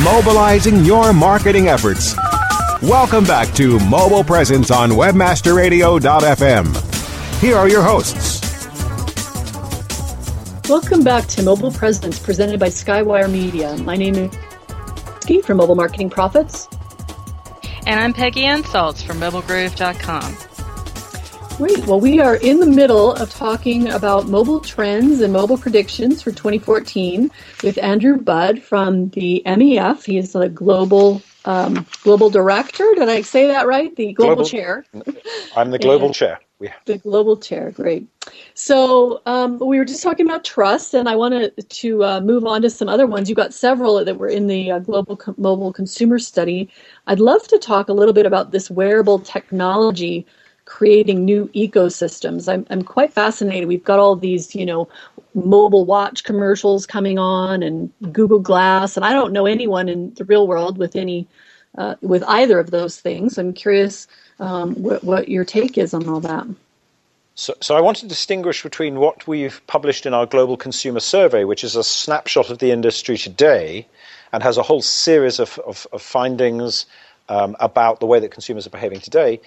Mobilizing 0.04 0.86
your 0.86 1.14
marketing 1.14 1.68
efforts. 1.68 2.16
Welcome 2.82 3.24
back 3.24 3.54
to 3.56 3.80
Mobile 3.88 4.24
Presence 4.24 4.72
on 4.72 4.90
WebmasterRadio.fm. 4.92 7.42
Here 7.42 7.56
are 7.56 7.70
your 7.70 7.84
hosts. 7.84 8.36
Welcome 10.70 11.04
back 11.04 11.28
to 11.28 11.44
Mobile 11.44 11.72
Presence 11.72 12.20
presented 12.20 12.60
by 12.60 12.70
Skywire 12.70 13.32
Media. 13.32 13.78
My 13.78 13.96
name 13.96 14.16
is 14.16 14.36
Ski 15.22 15.42
from 15.42 15.58
Mobile 15.58 15.76
Marketing 15.76 16.10
Profits. 16.10 16.68
And 17.86 18.00
I'm 18.00 18.14
Peggy 18.14 18.46
Ann 18.46 18.64
Salz 18.64 19.04
from 19.04 19.20
MobileGroove.com. 19.20 20.55
Great. 21.58 21.86
Well, 21.86 22.02
we 22.02 22.20
are 22.20 22.36
in 22.36 22.60
the 22.60 22.66
middle 22.66 23.14
of 23.14 23.30
talking 23.30 23.88
about 23.88 24.28
mobile 24.28 24.60
trends 24.60 25.22
and 25.22 25.32
mobile 25.32 25.58
predictions 25.58 26.22
for 26.22 26.32
2014 26.32 27.32
with 27.64 27.78
Andrew 27.78 28.18
Budd 28.18 28.62
from 28.62 29.08
the 29.12 29.42
MEF. 29.46 30.04
He 30.04 30.18
is 30.18 30.34
the 30.34 30.50
global 30.50 31.22
um, 31.46 31.86
global 32.04 32.30
director. 32.30 32.86
Did 32.96 33.08
I 33.08 33.22
say 33.22 33.48
that 33.48 33.68
right? 33.68 33.96
The 33.96 34.12
global, 34.12 34.36
global 34.36 34.50
chair. 34.50 34.86
I'm 35.56 35.72
the 35.72 35.80
global 35.80 36.12
chair. 36.12 36.42
Yeah. 36.60 36.74
The 36.84 36.98
global 36.98 37.38
chair. 37.38 37.72
Great. 37.72 38.06
So 38.54 39.22
um, 39.26 39.58
we 39.58 39.78
were 39.78 39.86
just 39.86 40.04
talking 40.04 40.26
about 40.26 40.44
trust, 40.44 40.94
and 40.94 41.08
I 41.08 41.16
wanted 41.16 41.70
to 41.70 42.04
uh, 42.04 42.20
move 42.20 42.44
on 42.44 42.64
to 42.64 42.70
some 42.70 42.90
other 42.90 43.08
ones. 43.08 43.30
You 43.30 43.36
got 43.36 43.54
several 43.54 44.04
that 44.04 44.18
were 44.18 44.28
in 44.28 44.48
the 44.48 44.72
uh, 44.72 44.80
global 44.80 45.16
co- 45.16 45.36
mobile 45.38 45.72
consumer 45.72 46.20
study. 46.20 46.70
I'd 47.08 47.22
love 47.22 47.48
to 47.48 47.60
talk 47.60 47.88
a 47.88 47.94
little 47.94 48.14
bit 48.14 48.26
about 48.26 48.52
this 48.52 48.70
wearable 48.70 49.20
technology 49.20 50.26
creating 50.66 51.24
new 51.24 51.48
ecosystems. 51.56 52.52
I'm, 52.52 52.66
I'm 52.70 52.82
quite 52.82 53.14
fascinated. 53.14 53.68
We've 53.68 53.84
got 53.84 54.00
all 54.00 54.16
these, 54.16 54.56
you 54.56 54.66
know, 54.66 54.90
mobile 55.34 55.86
watch 55.86 56.24
commercials 56.24 56.86
coming 56.86 57.20
on 57.20 57.62
and 57.62 57.92
Google 58.12 58.40
Glass, 58.40 58.98
and 58.98 59.06
I 59.06 59.14
don't 59.14 59.32
know 59.32 59.46
anyone 59.46 59.88
in 59.90 60.14
the 60.16 60.26
real 60.26 60.48
world 60.48 60.78
with 60.78 60.96
any 60.96 61.28
uh, 61.78 61.96
with 62.02 62.24
either 62.28 62.60
of 62.60 62.72
those 62.72 63.00
things. 63.00 63.38
I'm 63.38 63.54
curious 63.54 64.08
um, 64.40 64.76
what, 64.76 65.04
what 65.04 65.30
your 65.30 65.46
take 65.46 65.78
is 65.78 65.94
on 65.94 66.08
all 66.08 66.22
that. 66.22 66.48
So, 67.36 67.54
so 67.60 67.76
I 67.76 67.82
want 67.82 67.98
to 67.98 68.08
distinguish 68.08 68.64
between 68.64 68.96
what 68.96 69.28
we've 69.28 69.62
published 69.68 70.06
in 70.06 70.14
our 70.14 70.26
global 70.26 70.56
consumer 70.56 71.02
survey, 71.02 71.44
which 71.44 71.66
is 71.66 71.76
a 71.76 71.84
snapshot 71.84 72.50
of 72.50 72.60
the 72.60 72.72
industry 72.72 73.18
today, 73.18 73.88
and 74.32 74.42
has 74.42 74.58
a 74.58 74.64
whole 74.64 74.82
series 74.82 75.40
of, 75.40 75.60
of, 75.60 75.86
of 75.92 76.02
findings 76.02 76.86
um, 77.28 77.56
about 77.60 78.00
the 78.00 78.06
way 78.06 78.20
that 78.20 78.32
consumers 78.32 78.66
are 78.66 78.70
behaving 78.70 79.02
today, 79.02 79.42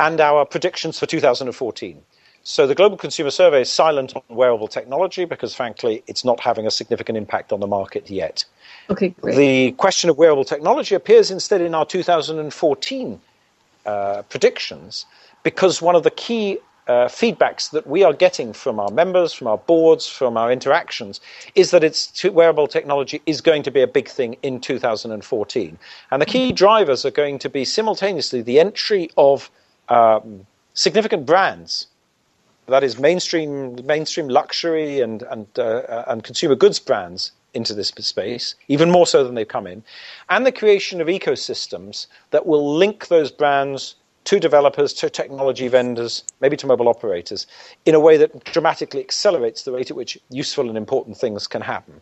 and 0.00 0.20
our 0.20 0.44
predictions 0.44 0.98
for 0.98 1.06
2014. 1.06 2.02
So 2.42 2.66
the 2.66 2.74
Global 2.74 2.96
Consumer 2.96 3.30
Survey 3.30 3.60
is 3.60 3.70
silent 3.70 4.16
on 4.16 4.22
wearable 4.30 4.66
technology 4.66 5.26
because, 5.26 5.54
frankly, 5.54 6.02
it's 6.06 6.24
not 6.24 6.40
having 6.40 6.66
a 6.66 6.70
significant 6.70 7.18
impact 7.18 7.52
on 7.52 7.60
the 7.60 7.66
market 7.66 8.10
yet. 8.10 8.44
Okay, 8.88 9.10
great. 9.20 9.36
The 9.36 9.72
question 9.72 10.08
of 10.08 10.16
wearable 10.16 10.44
technology 10.44 10.94
appears 10.94 11.30
instead 11.30 11.60
in 11.60 11.74
our 11.74 11.84
2014 11.84 13.20
uh, 13.84 14.22
predictions 14.22 15.04
because 15.42 15.82
one 15.82 15.94
of 15.94 16.02
the 16.02 16.10
key 16.10 16.58
uh, 16.88 17.06
feedbacks 17.06 17.70
that 17.70 17.86
we 17.86 18.02
are 18.02 18.14
getting 18.14 18.54
from 18.54 18.80
our 18.80 18.90
members, 18.90 19.34
from 19.34 19.46
our 19.48 19.58
boards, 19.58 20.08
from 20.08 20.38
our 20.38 20.50
interactions, 20.50 21.20
is 21.54 21.70
that 21.72 21.84
it's 21.84 22.24
wearable 22.24 22.66
technology 22.66 23.20
is 23.26 23.42
going 23.42 23.62
to 23.62 23.70
be 23.70 23.82
a 23.82 23.86
big 23.86 24.08
thing 24.08 24.34
in 24.42 24.60
2014. 24.60 25.78
And 26.10 26.22
the 26.22 26.26
key 26.26 26.52
drivers 26.52 27.04
are 27.04 27.10
going 27.10 27.38
to 27.40 27.50
be 27.50 27.66
simultaneously 27.66 28.40
the 28.40 28.58
entry 28.58 29.10
of 29.18 29.50
um, 29.90 30.46
significant 30.74 31.26
brands 31.26 31.88
that 32.66 32.84
is 32.84 32.98
mainstream 32.98 33.84
mainstream 33.84 34.28
luxury 34.28 35.00
and 35.00 35.22
and 35.24 35.46
uh, 35.58 36.04
and 36.06 36.24
consumer 36.24 36.54
goods 36.54 36.78
brands 36.78 37.32
into 37.52 37.74
this 37.74 37.88
space, 37.88 38.54
even 38.68 38.90
more 38.90 39.06
so 39.06 39.24
than 39.24 39.34
they've 39.34 39.48
come 39.48 39.66
in, 39.66 39.82
and 40.28 40.46
the 40.46 40.52
creation 40.52 41.00
of 41.00 41.08
ecosystems 41.08 42.06
that 42.30 42.46
will 42.46 42.76
link 42.76 43.08
those 43.08 43.30
brands 43.30 43.96
to 44.24 44.38
developers, 44.38 44.92
to 44.92 45.10
technology 45.10 45.66
vendors, 45.66 46.22
maybe 46.40 46.56
to 46.56 46.66
mobile 46.66 46.88
operators, 46.88 47.46
in 47.86 47.94
a 47.94 48.00
way 48.00 48.16
that 48.16 48.44
dramatically 48.44 49.00
accelerates 49.00 49.64
the 49.64 49.72
rate 49.72 49.90
at 49.90 49.96
which 49.96 50.18
useful 50.28 50.68
and 50.68 50.78
important 50.78 51.16
things 51.16 51.46
can 51.48 51.62
happen. 51.62 52.00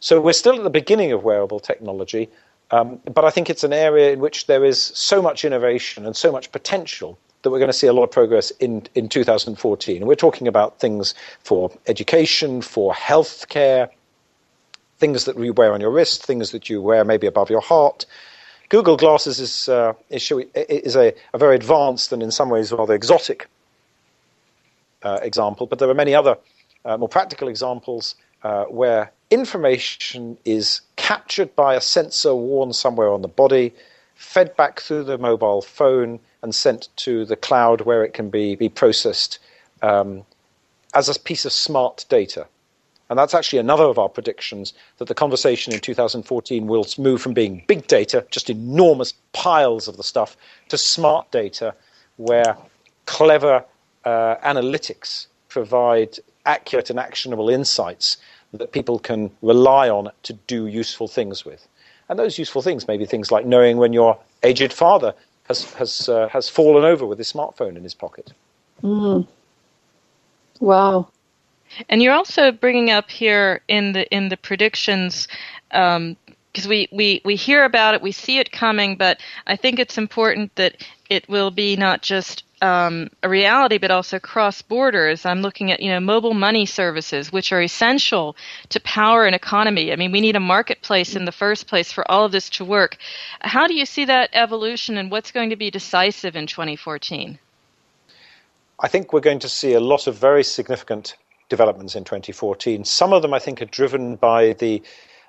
So 0.00 0.20
we're 0.20 0.32
still 0.32 0.56
at 0.56 0.64
the 0.64 0.70
beginning 0.70 1.12
of 1.12 1.22
wearable 1.22 1.60
technology, 1.60 2.28
um, 2.72 2.98
but 3.04 3.24
I 3.24 3.30
think 3.30 3.50
it's 3.50 3.64
an 3.64 3.72
area 3.72 4.12
in 4.12 4.18
which 4.18 4.46
there 4.46 4.64
is 4.64 4.82
so 4.82 5.20
much 5.20 5.44
innovation 5.44 6.06
and 6.06 6.16
so 6.16 6.32
much 6.32 6.50
potential 6.52 7.18
that 7.42 7.50
we're 7.50 7.58
going 7.58 7.68
to 7.68 7.76
see 7.76 7.86
a 7.86 7.92
lot 7.92 8.04
of 8.04 8.10
progress 8.10 8.50
in, 8.52 8.86
in 8.94 9.08
2014. 9.08 9.96
And 9.98 10.06
we're 10.06 10.14
talking 10.14 10.48
about 10.48 10.80
things 10.80 11.14
for 11.40 11.70
education, 11.86 12.62
for 12.62 12.94
healthcare, 12.94 13.90
things 14.98 15.26
that 15.26 15.38
you 15.38 15.52
wear 15.52 15.74
on 15.74 15.80
your 15.80 15.90
wrist, 15.90 16.24
things 16.24 16.52
that 16.52 16.70
you 16.70 16.80
wear 16.80 17.04
maybe 17.04 17.26
above 17.26 17.50
your 17.50 17.60
heart. 17.60 18.06
Google 18.70 18.96
Glasses 18.96 19.38
is, 19.38 19.68
uh, 19.68 19.92
is, 20.08 20.32
is 20.54 20.96
a, 20.96 21.12
a, 21.34 21.38
very 21.38 21.56
advanced 21.56 22.12
and 22.12 22.22
in 22.22 22.30
some 22.30 22.48
ways 22.48 22.72
rather 22.72 22.94
exotic 22.94 23.48
uh, 25.02 25.18
example, 25.20 25.66
but 25.66 25.78
there 25.78 25.90
are 25.90 25.94
many 25.94 26.14
other 26.14 26.38
uh, 26.84 26.96
more 26.96 27.08
practical 27.08 27.48
examples 27.48 28.14
uh, 28.44 28.64
where 28.64 29.12
information 29.30 30.38
is 30.44 30.80
captured 31.12 31.54
by 31.54 31.74
a 31.74 31.80
sensor 31.80 32.34
worn 32.34 32.72
somewhere 32.72 33.12
on 33.12 33.20
the 33.20 33.28
body, 33.28 33.70
fed 34.14 34.56
back 34.56 34.80
through 34.80 35.04
the 35.04 35.18
mobile 35.18 35.60
phone, 35.60 36.18
and 36.40 36.54
sent 36.54 36.88
to 36.96 37.26
the 37.26 37.36
cloud 37.36 37.82
where 37.82 38.02
it 38.02 38.14
can 38.14 38.30
be, 38.30 38.56
be 38.56 38.70
processed 38.70 39.38
um, 39.82 40.24
as 40.94 41.10
a 41.10 41.20
piece 41.20 41.44
of 41.44 41.52
smart 41.52 42.06
data. 42.08 42.46
And 43.10 43.18
that's 43.18 43.34
actually 43.34 43.58
another 43.58 43.84
of 43.84 43.98
our 43.98 44.08
predictions 44.08 44.72
that 44.96 45.06
the 45.06 45.14
conversation 45.14 45.74
in 45.74 45.80
2014 45.80 46.66
will 46.66 46.86
move 46.96 47.20
from 47.20 47.34
being 47.34 47.62
big 47.68 47.86
data, 47.88 48.24
just 48.30 48.48
enormous 48.48 49.12
piles 49.34 49.88
of 49.88 49.98
the 49.98 50.02
stuff, 50.02 50.34
to 50.70 50.78
smart 50.78 51.30
data 51.30 51.74
where 52.16 52.56
clever 53.04 53.62
uh, 54.06 54.36
analytics 54.36 55.26
provide 55.50 56.18
accurate 56.46 56.88
and 56.88 56.98
actionable 56.98 57.50
insights 57.50 58.16
that 58.52 58.72
people 58.72 58.98
can 58.98 59.30
rely 59.42 59.88
on 59.88 60.10
to 60.24 60.32
do 60.46 60.66
useful 60.66 61.08
things 61.08 61.44
with. 61.44 61.66
And 62.08 62.18
those 62.18 62.38
useful 62.38 62.62
things 62.62 62.86
may 62.86 62.96
be 62.96 63.06
things 63.06 63.30
like 63.30 63.46
knowing 63.46 63.78
when 63.78 63.92
your 63.92 64.18
aged 64.42 64.72
father 64.72 65.14
has 65.44 65.72
has 65.74 66.08
uh, 66.08 66.28
has 66.28 66.48
fallen 66.48 66.84
over 66.84 67.06
with 67.06 67.18
his 67.18 67.32
smartphone 67.32 67.76
in 67.76 67.82
his 67.82 67.94
pocket. 67.94 68.32
Mm. 68.82 69.26
Wow. 70.60 71.08
And 71.88 72.02
you're 72.02 72.12
also 72.12 72.52
bringing 72.52 72.90
up 72.90 73.10
here 73.10 73.62
in 73.68 73.92
the 73.92 74.06
in 74.14 74.28
the 74.28 74.36
predictions 74.36 75.26
because 75.70 75.96
um, 75.96 76.16
we, 76.68 76.88
we, 76.92 77.22
we 77.24 77.34
hear 77.34 77.64
about 77.64 77.94
it, 77.94 78.02
we 78.02 78.12
see 78.12 78.38
it 78.38 78.52
coming, 78.52 78.96
but 78.96 79.20
I 79.46 79.56
think 79.56 79.78
it's 79.78 79.96
important 79.96 80.54
that 80.56 80.76
it 81.08 81.26
will 81.28 81.50
be 81.50 81.76
not 81.76 82.02
just 82.02 82.44
um, 82.62 83.10
a 83.24 83.28
reality, 83.28 83.76
but 83.76 83.90
also 83.90 84.18
cross 84.20 84.62
borders. 84.62 85.26
I'm 85.26 85.42
looking 85.42 85.72
at 85.72 85.80
you 85.80 85.90
know 85.90 86.00
mobile 86.00 86.32
money 86.32 86.64
services, 86.64 87.32
which 87.32 87.52
are 87.52 87.60
essential 87.60 88.36
to 88.70 88.80
power 88.80 89.26
an 89.26 89.34
economy. 89.34 89.92
I 89.92 89.96
mean, 89.96 90.12
we 90.12 90.20
need 90.20 90.36
a 90.36 90.40
marketplace 90.40 91.16
in 91.16 91.24
the 91.24 91.32
first 91.32 91.66
place 91.66 91.90
for 91.90 92.08
all 92.10 92.24
of 92.24 92.32
this 92.32 92.48
to 92.50 92.64
work. 92.64 92.96
How 93.40 93.66
do 93.66 93.74
you 93.74 93.84
see 93.84 94.04
that 94.04 94.30
evolution, 94.32 94.96
and 94.96 95.10
what's 95.10 95.32
going 95.32 95.50
to 95.50 95.56
be 95.56 95.70
decisive 95.70 96.36
in 96.36 96.46
2014? 96.46 97.38
I 98.78 98.88
think 98.88 99.12
we're 99.12 99.20
going 99.20 99.40
to 99.40 99.48
see 99.48 99.74
a 99.74 99.80
lot 99.80 100.06
of 100.06 100.16
very 100.16 100.44
significant 100.44 101.16
developments 101.48 101.96
in 101.96 102.04
2014. 102.04 102.84
Some 102.84 103.12
of 103.12 103.22
them, 103.22 103.34
I 103.34 103.40
think, 103.40 103.60
are 103.60 103.66
driven 103.66 104.16
by 104.16 104.52
the 104.54 104.82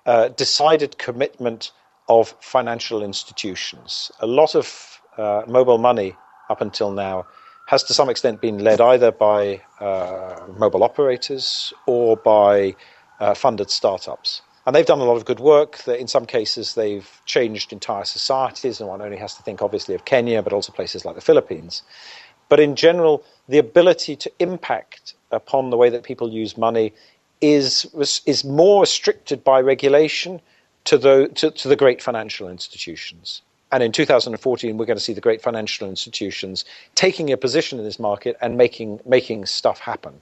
uh, 0.05 0.29
decided 0.29 0.97
commitment 0.99 1.71
of 2.07 2.35
financial 2.41 3.03
institutions. 3.03 4.11
A 4.19 4.27
lot 4.27 4.55
of 4.55 4.99
uh, 5.17 5.43
mobile 5.47 5.77
money 5.77 6.15
up 6.53 6.61
until 6.61 6.91
now 6.91 7.25
has 7.65 7.83
to 7.83 7.93
some 7.93 8.09
extent 8.09 8.41
been 8.41 8.59
led 8.59 8.79
either 8.81 9.11
by 9.11 9.61
uh, 9.79 10.35
mobile 10.57 10.83
operators 10.83 11.73
or 11.85 12.17
by 12.17 12.75
uh, 13.19 13.33
funded 13.33 13.69
startups. 13.69 14.41
And 14.65 14.75
they've 14.75 14.85
done 14.93 14.99
a 14.99 15.09
lot 15.11 15.17
of 15.17 15.25
good 15.25 15.39
work. 15.39 15.71
That 15.85 15.99
In 15.99 16.07
some 16.07 16.25
cases, 16.25 16.75
they've 16.75 17.09
changed 17.25 17.73
entire 17.73 18.05
societies, 18.05 18.79
and 18.79 18.87
one 18.89 19.01
only 19.01 19.17
has 19.17 19.35
to 19.35 19.43
think 19.43 19.61
obviously 19.61 19.95
of 19.95 20.05
Kenya, 20.05 20.41
but 20.41 20.53
also 20.53 20.71
places 20.71 21.05
like 21.05 21.15
the 21.15 21.27
Philippines. 21.29 21.83
But 22.49 22.59
in 22.59 22.75
general, 22.75 23.23
the 23.47 23.57
ability 23.57 24.15
to 24.17 24.31
impact 24.39 25.15
upon 25.31 25.69
the 25.69 25.77
way 25.77 25.89
that 25.89 26.03
people 26.03 26.29
use 26.29 26.57
money 26.57 26.93
is, 27.41 27.85
is 28.25 28.43
more 28.43 28.81
restricted 28.81 29.43
by 29.43 29.59
regulation 29.59 30.41
to 30.85 30.97
the, 30.97 31.29
to, 31.35 31.51
to 31.51 31.67
the 31.67 31.75
great 31.75 32.01
financial 32.01 32.47
institutions. 32.49 33.41
And 33.73 33.81
in 33.81 33.91
2014, 33.91 34.77
we're 34.77 34.85
going 34.85 34.97
to 34.97 35.03
see 35.03 35.13
the 35.13 35.19
great 35.19 35.41
financial 35.41 35.89
institutions 35.89 36.63
taking 36.93 37.31
a 37.31 37.37
position 37.37 37.79
in 37.79 37.85
this 37.85 37.97
market 37.97 38.37
and 38.39 38.55
making, 38.55 38.99
making 39.03 39.47
stuff 39.47 39.79
happen. 39.79 40.21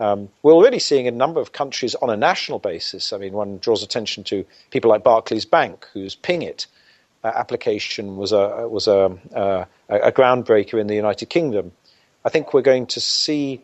Um, 0.00 0.30
we're 0.42 0.54
already 0.54 0.78
seeing 0.78 1.06
a 1.06 1.10
number 1.10 1.42
of 1.42 1.52
countries 1.52 1.94
on 1.96 2.08
a 2.08 2.16
national 2.16 2.58
basis. 2.58 3.12
I 3.12 3.18
mean, 3.18 3.34
one 3.34 3.58
draws 3.58 3.82
attention 3.82 4.24
to 4.24 4.46
people 4.70 4.88
like 4.88 5.04
Barclays 5.04 5.44
Bank, 5.44 5.86
whose 5.92 6.16
Pingit 6.16 6.68
uh, 7.22 7.30
application 7.34 8.16
was 8.16 8.32
a 8.32 8.66
was 8.66 8.88
a, 8.88 9.14
uh, 9.34 9.66
a 9.90 10.10
groundbreaker 10.10 10.80
in 10.80 10.86
the 10.86 10.94
United 10.94 11.26
Kingdom. 11.26 11.72
I 12.24 12.30
think 12.30 12.54
we're 12.54 12.62
going 12.62 12.86
to 12.86 13.00
see 13.00 13.60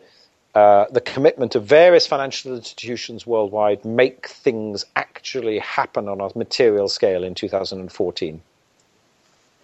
uh, 0.55 0.85
the 0.91 1.01
commitment 1.01 1.55
of 1.55 1.65
various 1.65 2.07
financial 2.07 2.55
institutions 2.55 3.27
worldwide 3.27 3.87
make 3.87 4.29
things 4.29 4.85
actually 4.95 5.59
happen 5.61 6.07
on 6.07 6.21
a 6.21 6.29
material 6.37 6.91
scale 6.91 7.25
in 7.25 7.35
2014. 7.35 8.43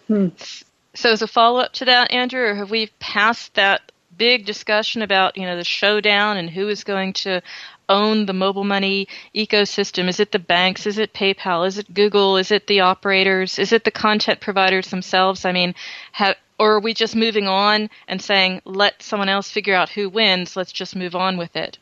Hmm. 0.09 0.29
So, 0.95 1.11
as 1.11 1.23
a 1.23 1.27
follow 1.27 1.61
up 1.61 1.73
to 1.75 1.87
that, 1.87 2.11
Andrew, 2.11 2.43
or 2.43 2.55
have 2.55 2.71
we 2.71 2.91
passed 2.99 3.55
that 3.55 3.93
big 4.17 4.45
discussion 4.45 5.03
about 5.03 5.37
you 5.37 5.47
know 5.47 5.57
the 5.57 5.65
showdown 5.65 6.37
and 6.37 6.51
who 6.51 6.69
is 6.69 6.85
going 6.85 7.13
to 7.13 7.43
own 7.89 8.27
the 8.27 8.33
mobile 8.33 8.65
money 8.65 9.09
ecosystem? 9.35 10.09
Is 10.09 10.21
it 10.21 10.33
the 10.33 10.39
banks? 10.39 10.87
Is 10.87 10.99
it 10.99 11.13
PayPal? 11.13 11.67
Is 11.67 11.79
it 11.79 11.93
Google? 11.93 12.37
Is 12.37 12.51
it 12.51 12.67
the 12.67 12.81
operators? 12.81 13.59
Is 13.59 13.73
it 13.73 13.85
the 13.85 13.91
content 13.91 14.41
providers 14.41 14.89
themselves? 14.89 15.45
I 15.45 15.53
mean, 15.53 15.75
have, 16.13 16.37
or 16.59 16.75
are 16.75 16.81
we 16.81 16.95
just 16.95 17.17
moving 17.17 17.49
on 17.49 17.91
and 18.09 18.21
saying 18.21 18.63
let 18.65 19.03
someone 19.03 19.29
else 19.29 19.51
figure 19.51 19.75
out 19.75 19.89
who 19.91 20.09
wins? 20.09 20.57
Let's 20.57 20.73
just 20.73 20.95
move 20.97 21.15
on 21.15 21.37
with 21.37 21.57
it. 21.57 21.79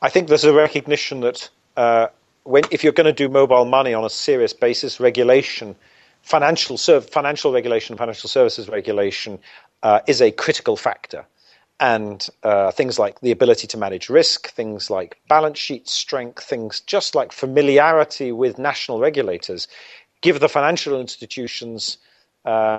I 0.00 0.08
think 0.08 0.28
there's 0.28 0.44
a 0.44 0.52
recognition 0.52 1.20
that 1.20 1.48
uh, 1.76 2.06
when 2.44 2.64
if 2.70 2.82
you're 2.82 2.92
going 2.92 3.06
to 3.06 3.12
do 3.12 3.28
mobile 3.28 3.64
money 3.64 3.94
on 3.94 4.04
a 4.04 4.10
serious 4.10 4.52
basis, 4.52 4.98
regulation 4.98 5.76
financial 6.22 6.76
serv- 6.78 7.08
financial 7.10 7.52
regulation, 7.52 7.96
financial 7.96 8.28
services 8.28 8.68
regulation 8.68 9.38
uh, 9.82 10.00
is 10.06 10.20
a 10.22 10.30
critical 10.30 10.76
factor. 10.76 11.26
And 11.80 12.28
uh, 12.44 12.70
things 12.70 12.98
like 12.98 13.20
the 13.20 13.32
ability 13.32 13.66
to 13.68 13.76
manage 13.76 14.08
risk, 14.08 14.50
things 14.50 14.88
like 14.88 15.18
balance 15.28 15.58
sheet 15.58 15.88
strength, 15.88 16.44
things 16.44 16.80
just 16.80 17.14
like 17.16 17.32
familiarity 17.32 18.30
with 18.30 18.58
national 18.58 19.00
regulators 19.00 19.66
give 20.20 20.38
the 20.38 20.48
financial 20.48 21.00
institutions 21.00 21.98
uh, 22.44 22.78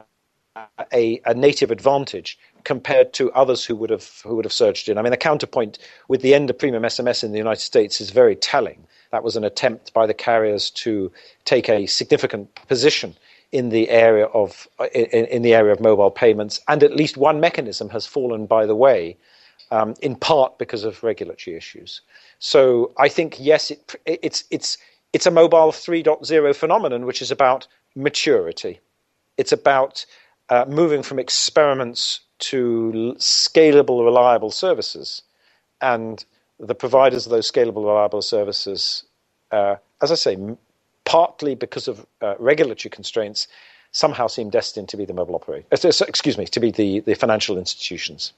a, 0.93 1.19
a, 1.25 1.33
native 1.33 1.71
advantage 1.71 2.37
compared 2.63 3.13
to 3.13 3.31
others 3.33 3.65
who 3.65 3.75
would 3.75 3.89
have 3.89 4.21
who 4.23 4.35
would 4.35 4.45
have 4.45 4.53
surged 4.53 4.87
in. 4.87 4.97
I 4.97 5.01
mean, 5.01 5.11
the 5.11 5.17
counterpoint 5.17 5.79
with 6.07 6.21
the 6.21 6.33
end 6.33 6.49
of 6.49 6.57
premium 6.57 6.83
SMS 6.83 7.23
in 7.23 7.31
the 7.31 7.37
United 7.37 7.61
States 7.61 7.99
is 7.99 8.11
very 8.11 8.35
telling. 8.35 8.87
That 9.11 9.23
was 9.23 9.35
an 9.35 9.43
attempt 9.43 9.93
by 9.93 10.07
the 10.07 10.13
carriers 10.13 10.69
to 10.71 11.11
take 11.45 11.69
a 11.69 11.85
significant 11.87 12.53
position 12.67 13.15
in 13.53 13.69
the 13.69 13.87
area 13.89 14.25
of 14.25 14.67
in, 14.93 15.05
in, 15.05 15.41
the 15.43 15.53
area 15.53 15.71
of 15.71 15.79
mobile 15.79 16.09
payments, 16.09 16.59
and 16.67 16.81
at 16.81 16.95
least 16.95 17.17
one 17.17 17.39
mechanism 17.39 17.87
has 17.89 18.05
fallen 18.05 18.47
by 18.47 18.65
the 18.65 18.75
way, 18.75 19.15
um, 19.69 19.93
in 20.01 20.15
part 20.15 20.57
because 20.57 20.83
of 20.83 21.03
regulatory 21.03 21.55
issues. 21.55 22.01
So 22.39 22.91
I 22.97 23.07
think 23.09 23.37
yes, 23.39 23.69
it, 23.69 23.95
it's 24.05 24.43
it's 24.49 24.79
it's 25.13 25.27
a 25.27 25.31
mobile 25.31 25.71
3.0 25.71 26.55
phenomenon, 26.55 27.05
which 27.05 27.21
is 27.21 27.29
about 27.29 27.67
maturity. 27.95 28.79
It's 29.37 29.51
about 29.51 30.03
uh, 30.49 30.65
moving 30.67 31.03
from 31.03 31.19
experiments 31.19 32.21
to 32.39 33.13
scalable, 33.19 34.03
reliable 34.03 34.49
services, 34.49 35.21
and 35.79 36.25
the 36.59 36.75
providers 36.75 37.27
of 37.27 37.29
those 37.29 37.51
scalable, 37.51 37.85
reliable 37.85 38.23
services, 38.23 39.03
uh, 39.51 39.75
as 40.01 40.11
I 40.11 40.15
say, 40.15 40.37
partly 41.05 41.55
because 41.55 41.87
of 41.87 42.05
uh, 42.21 42.35
regulatory 42.39 42.89
constraints, 42.89 43.47
somehow 43.91 44.27
seem 44.27 44.49
destined 44.49 44.89
to 44.89 44.97
be 44.97 45.05
the 45.05 45.13
mobile 45.13 45.35
operator. 45.35 45.65
Uh, 45.71 46.05
excuse 46.07 46.37
me, 46.37 46.45
to 46.45 46.59
be 46.59 46.71
the, 46.71 46.99
the 47.01 47.13
financial 47.13 47.57
institutions. 47.57 48.33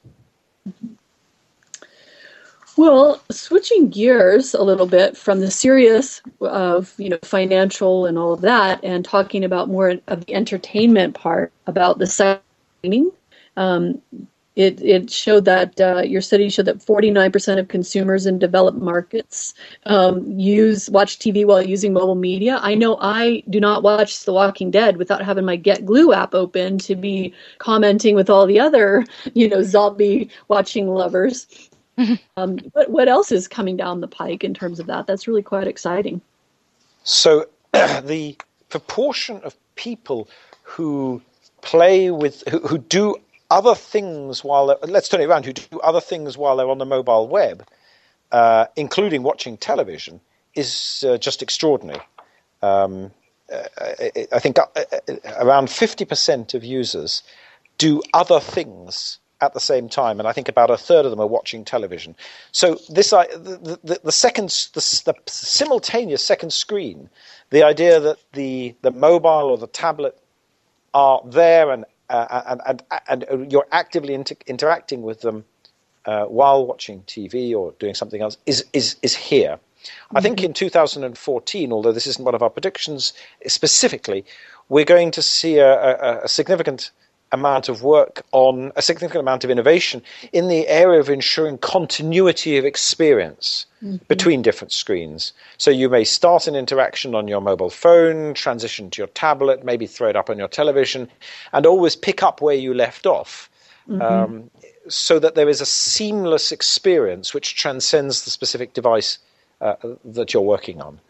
Well, 2.76 3.22
switching 3.30 3.88
gears 3.88 4.52
a 4.52 4.62
little 4.62 4.86
bit 4.86 5.16
from 5.16 5.40
the 5.40 5.50
serious 5.50 6.20
of 6.42 6.92
you 6.98 7.08
know 7.08 7.18
financial 7.22 8.04
and 8.04 8.18
all 8.18 8.34
of 8.34 8.42
that, 8.42 8.84
and 8.84 9.02
talking 9.02 9.44
about 9.44 9.68
more 9.68 9.94
of 10.08 10.26
the 10.26 10.34
entertainment 10.34 11.14
part 11.14 11.52
about 11.66 11.98
the 11.98 12.06
signing. 12.06 13.10
Um, 13.56 14.02
it, 14.56 14.80
it 14.82 15.10
showed 15.10 15.44
that 15.44 15.78
uh, 15.80 16.00
your 16.00 16.22
study 16.22 16.48
showed 16.48 16.64
that 16.64 16.78
49% 16.78 17.58
of 17.58 17.68
consumers 17.68 18.24
in 18.24 18.38
developed 18.38 18.78
markets 18.78 19.52
um, 19.84 20.26
use 20.38 20.88
watch 20.88 21.18
TV 21.18 21.46
while 21.46 21.62
using 21.62 21.92
mobile 21.92 22.14
media. 22.14 22.58
I 22.62 22.74
know 22.74 22.96
I 23.00 23.42
do 23.50 23.60
not 23.60 23.82
watch 23.82 24.24
The 24.24 24.32
Walking 24.32 24.70
Dead 24.70 24.96
without 24.96 25.22
having 25.22 25.44
my 25.44 25.58
GetGlue 25.58 26.16
app 26.16 26.34
open 26.34 26.78
to 26.78 26.96
be 26.96 27.34
commenting 27.58 28.14
with 28.14 28.30
all 28.30 28.46
the 28.46 28.58
other 28.58 29.04
you 29.34 29.48
know 29.48 29.62
zombie 29.62 30.30
watching 30.48 30.88
lovers. 30.88 31.46
um, 32.36 32.58
but 32.74 32.90
what 32.90 33.08
else 33.08 33.30
is 33.30 33.48
coming 33.48 33.76
down 33.76 34.00
the 34.00 34.08
pike 34.08 34.42
in 34.42 34.54
terms 34.54 34.80
of 34.80 34.86
that? 34.86 35.06
That's 35.06 35.28
really 35.28 35.42
quite 35.42 35.66
exciting. 35.66 36.20
So 37.04 37.46
the 37.72 38.36
proportion 38.70 39.40
of 39.44 39.54
people 39.74 40.28
who 40.62 41.22
play 41.60 42.10
with 42.10 42.42
who, 42.48 42.60
who 42.60 42.78
do 42.78 43.16
other 43.50 43.74
things 43.74 44.42
while 44.42 44.78
let's 44.82 45.08
turn 45.08 45.20
it 45.20 45.26
around 45.26 45.44
who 45.44 45.52
do 45.52 45.80
other 45.80 46.00
things 46.00 46.36
while 46.36 46.56
they're 46.56 46.70
on 46.70 46.78
the 46.78 46.86
mobile 46.86 47.28
web, 47.28 47.66
uh, 48.32 48.66
including 48.76 49.22
watching 49.22 49.56
television, 49.56 50.20
is 50.54 51.04
uh, 51.06 51.18
just 51.18 51.42
extraordinary. 51.42 52.00
Um, 52.62 53.12
uh, 53.52 53.62
I 54.32 54.38
think 54.40 54.58
uh, 54.58 54.66
uh, 54.74 55.12
around 55.38 55.68
50% 55.68 56.54
of 56.54 56.64
users 56.64 57.22
do 57.78 58.02
other 58.12 58.40
things 58.40 59.18
at 59.40 59.52
the 59.52 59.60
same 59.60 59.88
time, 59.88 60.18
and 60.18 60.26
I 60.26 60.32
think 60.32 60.48
about 60.48 60.70
a 60.70 60.78
third 60.78 61.04
of 61.04 61.10
them 61.10 61.20
are 61.20 61.26
watching 61.26 61.64
television. 61.64 62.16
So 62.52 62.78
this, 62.88 63.10
the, 63.10 63.78
the, 63.84 64.00
the 64.02 64.12
second, 64.12 64.48
the, 64.72 65.02
the, 65.04 65.14
simultaneous 65.26 66.24
second 66.24 66.52
screen, 66.54 67.10
the 67.50 67.62
idea 67.62 68.00
that 68.00 68.18
the 68.32 68.74
the 68.80 68.90
mobile 68.90 69.50
or 69.50 69.58
the 69.58 69.66
tablet 69.66 70.18
are 70.94 71.20
there 71.26 71.70
and 71.70 71.84
uh, 72.08 72.56
and, 72.66 72.82
and, 73.08 73.24
and 73.24 73.52
you're 73.52 73.66
actively 73.72 74.14
inter- 74.14 74.36
interacting 74.46 75.02
with 75.02 75.20
them 75.20 75.44
uh, 76.04 76.24
while 76.24 76.66
watching 76.66 77.02
TV 77.02 77.54
or 77.54 77.72
doing 77.78 77.94
something 77.94 78.22
else 78.22 78.36
is, 78.46 78.64
is, 78.72 78.96
is 79.02 79.14
here. 79.14 79.58
I 80.14 80.20
think 80.20 80.42
in 80.42 80.52
2014, 80.52 81.72
although 81.72 81.92
this 81.92 82.06
isn't 82.06 82.24
one 82.24 82.34
of 82.34 82.42
our 82.42 82.50
predictions 82.50 83.12
specifically, 83.46 84.24
we're 84.68 84.84
going 84.84 85.10
to 85.12 85.22
see 85.22 85.58
a, 85.58 85.74
a, 85.74 86.24
a 86.24 86.28
significant 86.28 86.90
amount 87.32 87.68
of 87.68 87.82
work 87.82 88.24
on 88.32 88.72
a 88.76 88.82
significant 88.82 89.20
amount 89.20 89.44
of 89.44 89.50
innovation 89.50 90.02
in 90.32 90.48
the 90.48 90.66
area 90.68 91.00
of 91.00 91.10
ensuring 91.10 91.58
continuity 91.58 92.56
of 92.56 92.64
experience 92.64 93.66
mm-hmm. 93.82 93.96
between 94.08 94.42
different 94.42 94.72
screens. 94.72 95.32
So 95.58 95.70
you 95.70 95.88
may 95.88 96.04
start 96.04 96.46
an 96.46 96.54
interaction 96.54 97.14
on 97.14 97.26
your 97.26 97.40
mobile 97.40 97.70
phone, 97.70 98.34
transition 98.34 98.90
to 98.90 98.98
your 99.02 99.08
tablet, 99.08 99.64
maybe 99.64 99.86
throw 99.86 100.08
it 100.08 100.16
up 100.16 100.30
on 100.30 100.38
your 100.38 100.48
television, 100.48 101.08
and 101.52 101.66
always 101.66 101.96
pick 101.96 102.22
up 102.22 102.40
where 102.40 102.54
you 102.54 102.74
left 102.74 103.06
off. 103.06 103.50
Mm-hmm. 103.88 104.02
Um, 104.02 104.50
so 104.88 105.18
that 105.18 105.34
there 105.34 105.48
is 105.48 105.60
a 105.60 105.66
seamless 105.66 106.52
experience 106.52 107.34
which 107.34 107.56
transcends 107.56 108.24
the 108.24 108.30
specific 108.30 108.72
device 108.72 109.18
uh, 109.60 109.74
that 110.04 110.32
you're 110.32 110.42
working 110.42 110.80
on. 110.80 111.00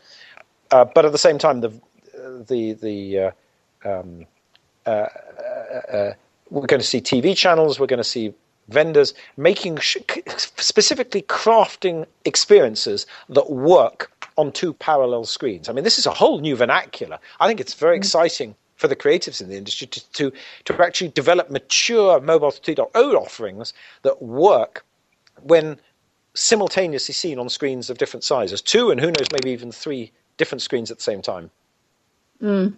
Uh, 0.70 0.84
but 0.84 1.04
at 1.04 1.12
the 1.12 1.18
same 1.18 1.38
time, 1.38 1.60
the 1.60 1.72
the 2.48 2.72
the 2.72 3.18
uh, 3.18 3.30
um, 3.84 4.26
uh, 5.72 5.96
uh, 5.96 6.12
we're 6.50 6.66
going 6.66 6.80
to 6.80 6.86
see 6.86 7.00
TV 7.00 7.36
channels, 7.36 7.80
we're 7.80 7.86
going 7.86 7.98
to 7.98 8.04
see 8.04 8.32
vendors 8.68 9.14
making 9.36 9.78
sh- 9.78 9.96
specifically 10.36 11.22
crafting 11.22 12.06
experiences 12.24 13.06
that 13.28 13.50
work 13.50 14.12
on 14.36 14.52
two 14.52 14.72
parallel 14.74 15.24
screens. 15.24 15.68
I 15.68 15.72
mean, 15.72 15.84
this 15.84 15.98
is 15.98 16.06
a 16.06 16.10
whole 16.10 16.40
new 16.40 16.56
vernacular. 16.56 17.18
I 17.40 17.46
think 17.46 17.60
it's 17.60 17.74
very 17.74 17.96
mm. 17.96 18.00
exciting 18.00 18.54
for 18.76 18.88
the 18.88 18.96
creatives 18.96 19.40
in 19.40 19.48
the 19.48 19.56
industry 19.56 19.86
to, 19.86 20.12
to, 20.12 20.32
to 20.66 20.84
actually 20.84 21.08
develop 21.08 21.50
mature 21.50 22.20
mobile 22.20 22.50
3.0 22.50 23.14
offerings 23.14 23.72
that 24.02 24.20
work 24.20 24.84
when 25.42 25.78
simultaneously 26.34 27.14
seen 27.14 27.38
on 27.38 27.48
screens 27.48 27.88
of 27.88 27.96
different 27.96 28.22
sizes, 28.22 28.60
two 28.60 28.90
and 28.90 29.00
who 29.00 29.06
knows, 29.06 29.26
maybe 29.32 29.50
even 29.50 29.72
three 29.72 30.12
different 30.36 30.60
screens 30.60 30.90
at 30.90 30.98
the 30.98 31.02
same 31.02 31.22
time. 31.22 31.50
Mm. 32.42 32.74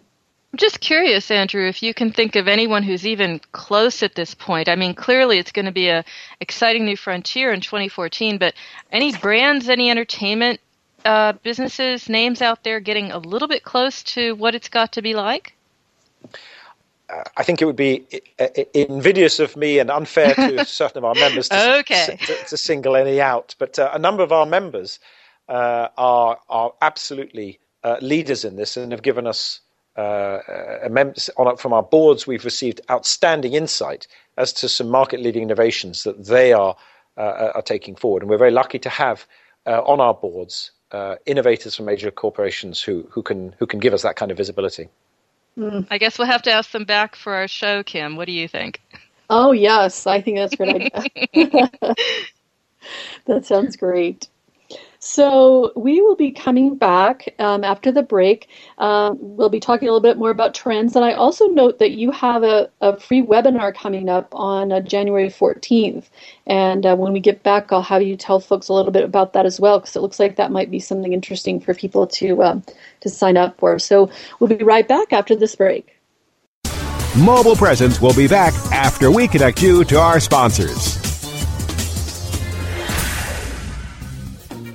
I'm 0.52 0.56
just 0.56 0.80
curious, 0.80 1.30
Andrew, 1.30 1.68
if 1.68 1.82
you 1.82 1.92
can 1.92 2.10
think 2.10 2.34
of 2.34 2.48
anyone 2.48 2.82
who's 2.82 3.06
even 3.06 3.40
close 3.52 4.02
at 4.02 4.14
this 4.14 4.34
point. 4.34 4.68
I 4.68 4.76
mean, 4.76 4.94
clearly 4.94 5.38
it's 5.38 5.52
going 5.52 5.66
to 5.66 5.72
be 5.72 5.88
a 5.88 6.04
exciting 6.40 6.86
new 6.86 6.96
frontier 6.96 7.52
in 7.52 7.60
2014, 7.60 8.38
but 8.38 8.54
any 8.90 9.14
brands, 9.14 9.68
any 9.68 9.90
entertainment 9.90 10.60
uh, 11.04 11.34
businesses, 11.42 12.08
names 12.08 12.40
out 12.40 12.64
there 12.64 12.80
getting 12.80 13.12
a 13.12 13.18
little 13.18 13.46
bit 13.46 13.62
close 13.62 14.02
to 14.04 14.34
what 14.36 14.54
it's 14.54 14.70
got 14.70 14.92
to 14.92 15.02
be 15.02 15.14
like? 15.14 15.54
Uh, 17.10 17.24
I 17.36 17.42
think 17.42 17.60
it 17.60 17.66
would 17.66 17.76
be 17.76 18.06
invidious 18.72 19.40
of 19.40 19.54
me 19.54 19.78
and 19.78 19.90
unfair 19.90 20.34
to 20.34 20.64
certain 20.64 20.98
of 20.98 21.04
our 21.04 21.14
members 21.14 21.50
to, 21.50 21.78
okay. 21.80 22.18
to, 22.22 22.34
to 22.46 22.56
single 22.56 22.96
any 22.96 23.20
out. 23.20 23.54
But 23.58 23.78
uh, 23.78 23.90
a 23.92 23.98
number 23.98 24.22
of 24.22 24.32
our 24.32 24.46
members 24.46 24.98
uh, 25.48 25.88
are 25.96 26.38
are 26.48 26.72
absolutely 26.80 27.58
uh, 27.84 27.96
leaders 28.00 28.44
in 28.44 28.56
this 28.56 28.76
and 28.76 28.92
have 28.92 29.02
given 29.02 29.26
us 29.26 29.60
uh, 29.98 30.88
on, 31.36 31.56
from 31.56 31.72
our 31.72 31.82
boards, 31.82 32.26
we've 32.26 32.44
received 32.44 32.80
outstanding 32.90 33.54
insight 33.54 34.06
as 34.36 34.52
to 34.52 34.68
some 34.68 34.88
market 34.88 35.20
leading 35.20 35.42
innovations 35.42 36.04
that 36.04 36.24
they 36.26 36.52
are, 36.52 36.76
uh, 37.16 37.50
are 37.56 37.62
taking 37.62 37.96
forward. 37.96 38.22
And 38.22 38.30
we're 38.30 38.38
very 38.38 38.52
lucky 38.52 38.78
to 38.78 38.88
have 38.88 39.26
uh, 39.66 39.82
on 39.82 40.00
our 40.00 40.14
boards 40.14 40.70
uh, 40.92 41.16
innovators 41.26 41.74
from 41.74 41.86
major 41.86 42.12
corporations 42.12 42.80
who, 42.80 43.08
who, 43.10 43.22
can, 43.22 43.54
who 43.58 43.66
can 43.66 43.80
give 43.80 43.92
us 43.92 44.02
that 44.02 44.14
kind 44.14 44.30
of 44.30 44.36
visibility. 44.36 44.88
Mm. 45.58 45.88
I 45.90 45.98
guess 45.98 46.18
we'll 46.18 46.28
have 46.28 46.42
to 46.42 46.52
ask 46.52 46.70
them 46.70 46.84
back 46.84 47.16
for 47.16 47.34
our 47.34 47.48
show, 47.48 47.82
Kim. 47.82 48.14
What 48.14 48.26
do 48.26 48.32
you 48.32 48.46
think? 48.46 48.80
Oh, 49.28 49.50
yes. 49.50 50.06
I 50.06 50.20
think 50.20 50.38
that's 50.38 50.54
a 50.54 50.56
good 50.56 50.68
idea. 50.68 51.70
that 53.26 53.44
sounds 53.44 53.76
great. 53.76 54.28
So 55.08 55.72
we 55.74 56.02
will 56.02 56.16
be 56.16 56.30
coming 56.32 56.76
back 56.76 57.34
um, 57.38 57.64
after 57.64 57.90
the 57.90 58.02
break. 58.02 58.46
Uh, 58.76 59.14
we'll 59.18 59.48
be 59.48 59.58
talking 59.58 59.88
a 59.88 59.90
little 59.90 60.02
bit 60.02 60.18
more 60.18 60.28
about 60.28 60.52
trends, 60.52 60.94
and 60.94 61.02
I 61.02 61.14
also 61.14 61.46
note 61.46 61.78
that 61.78 61.92
you 61.92 62.10
have 62.10 62.42
a, 62.42 62.68
a 62.82 63.00
free 63.00 63.22
webinar 63.22 63.74
coming 63.74 64.10
up 64.10 64.28
on 64.34 64.70
uh, 64.70 64.80
January 64.80 65.30
14th. 65.30 66.10
And 66.46 66.84
uh, 66.84 66.94
when 66.94 67.14
we 67.14 67.20
get 67.20 67.42
back, 67.42 67.72
I'll 67.72 67.80
have 67.80 68.02
you 68.02 68.18
tell 68.18 68.38
folks 68.38 68.68
a 68.68 68.74
little 68.74 68.92
bit 68.92 69.02
about 69.02 69.32
that 69.32 69.46
as 69.46 69.58
well, 69.58 69.80
because 69.80 69.96
it 69.96 70.00
looks 70.00 70.20
like 70.20 70.36
that 70.36 70.52
might 70.52 70.70
be 70.70 70.78
something 70.78 71.14
interesting 71.14 71.58
for 71.58 71.72
people 71.72 72.06
to 72.08 72.42
um, 72.42 72.62
to 73.00 73.08
sign 73.08 73.38
up 73.38 73.58
for. 73.58 73.78
So 73.78 74.10
we'll 74.38 74.54
be 74.54 74.62
right 74.62 74.86
back 74.86 75.14
after 75.14 75.34
this 75.34 75.56
break. 75.56 75.96
Mobile 77.16 77.56
Presence 77.56 77.98
will 77.98 78.14
be 78.14 78.28
back 78.28 78.52
after 78.72 79.10
we 79.10 79.26
connect 79.26 79.62
you 79.62 79.84
to 79.84 79.98
our 79.98 80.20
sponsors. 80.20 80.97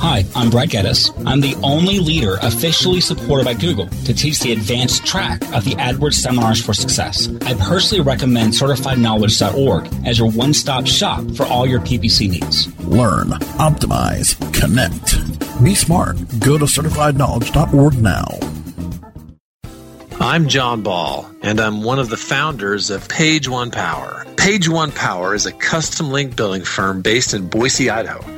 Hi, 0.00 0.24
I'm 0.36 0.48
Brad 0.48 0.70
Geddes. 0.70 1.10
I'm 1.26 1.40
the 1.40 1.56
only 1.62 1.98
leader 1.98 2.36
officially 2.42 3.00
supported 3.00 3.44
by 3.44 3.54
Google 3.54 3.88
to 3.88 4.14
teach 4.14 4.38
the 4.38 4.52
advanced 4.52 5.04
track 5.04 5.42
of 5.52 5.64
the 5.64 5.72
AdWords 5.72 6.14
Seminars 6.14 6.64
for 6.64 6.72
Success. 6.72 7.28
I 7.44 7.54
personally 7.54 8.04
recommend 8.04 8.52
CertifiedKnowledge.org 8.52 10.06
as 10.06 10.20
your 10.20 10.30
one-stop 10.30 10.86
shop 10.86 11.28
for 11.32 11.46
all 11.46 11.66
your 11.66 11.80
PPC 11.80 12.30
needs. 12.30 12.72
Learn, 12.84 13.30
optimize, 13.58 14.38
connect. 14.54 15.18
Be 15.64 15.74
smart. 15.74 16.16
Go 16.38 16.58
to 16.58 16.66
CertifiedKnowledge.org 16.66 18.00
now. 18.00 18.26
I'm 20.20 20.46
Jon 20.46 20.82
Ball, 20.82 21.28
and 21.42 21.60
I'm 21.60 21.82
one 21.82 21.98
of 21.98 22.08
the 22.08 22.16
founders 22.16 22.90
of 22.90 23.08
Page 23.08 23.48
One 23.48 23.72
Power. 23.72 24.24
Page 24.36 24.68
One 24.68 24.92
Power 24.92 25.34
is 25.34 25.46
a 25.46 25.52
custom 25.52 26.10
link 26.10 26.36
building 26.36 26.62
firm 26.62 27.02
based 27.02 27.34
in 27.34 27.48
Boise, 27.48 27.90
Idaho. 27.90 28.37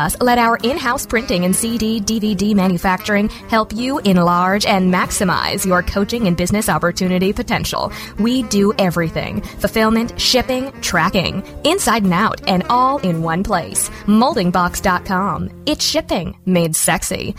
Let 0.21 0.37
our 0.37 0.57
in 0.63 0.77
house 0.77 1.05
printing 1.05 1.45
and 1.45 1.55
CD 1.55 1.99
DVD 1.99 2.53
manufacturing 2.55 3.29
help 3.49 3.73
you 3.73 3.99
enlarge 3.99 4.65
and 4.65 4.93
maximize 4.93 5.65
your 5.65 5.83
coaching 5.83 6.27
and 6.27 6.35
business 6.35 6.69
opportunity 6.69 7.33
potential. 7.33 7.91
We 8.19 8.43
do 8.43 8.73
everything 8.77 9.41
fulfillment, 9.41 10.19
shipping, 10.19 10.71
tracking, 10.81 11.43
inside 11.63 12.03
and 12.03 12.13
out, 12.13 12.41
and 12.47 12.63
all 12.69 12.99
in 12.99 13.21
one 13.23 13.43
place. 13.43 13.89
Moldingbox.com. 14.05 15.63
It's 15.65 15.85
shipping 15.85 16.37
made 16.45 16.75
sexy. 16.75 17.35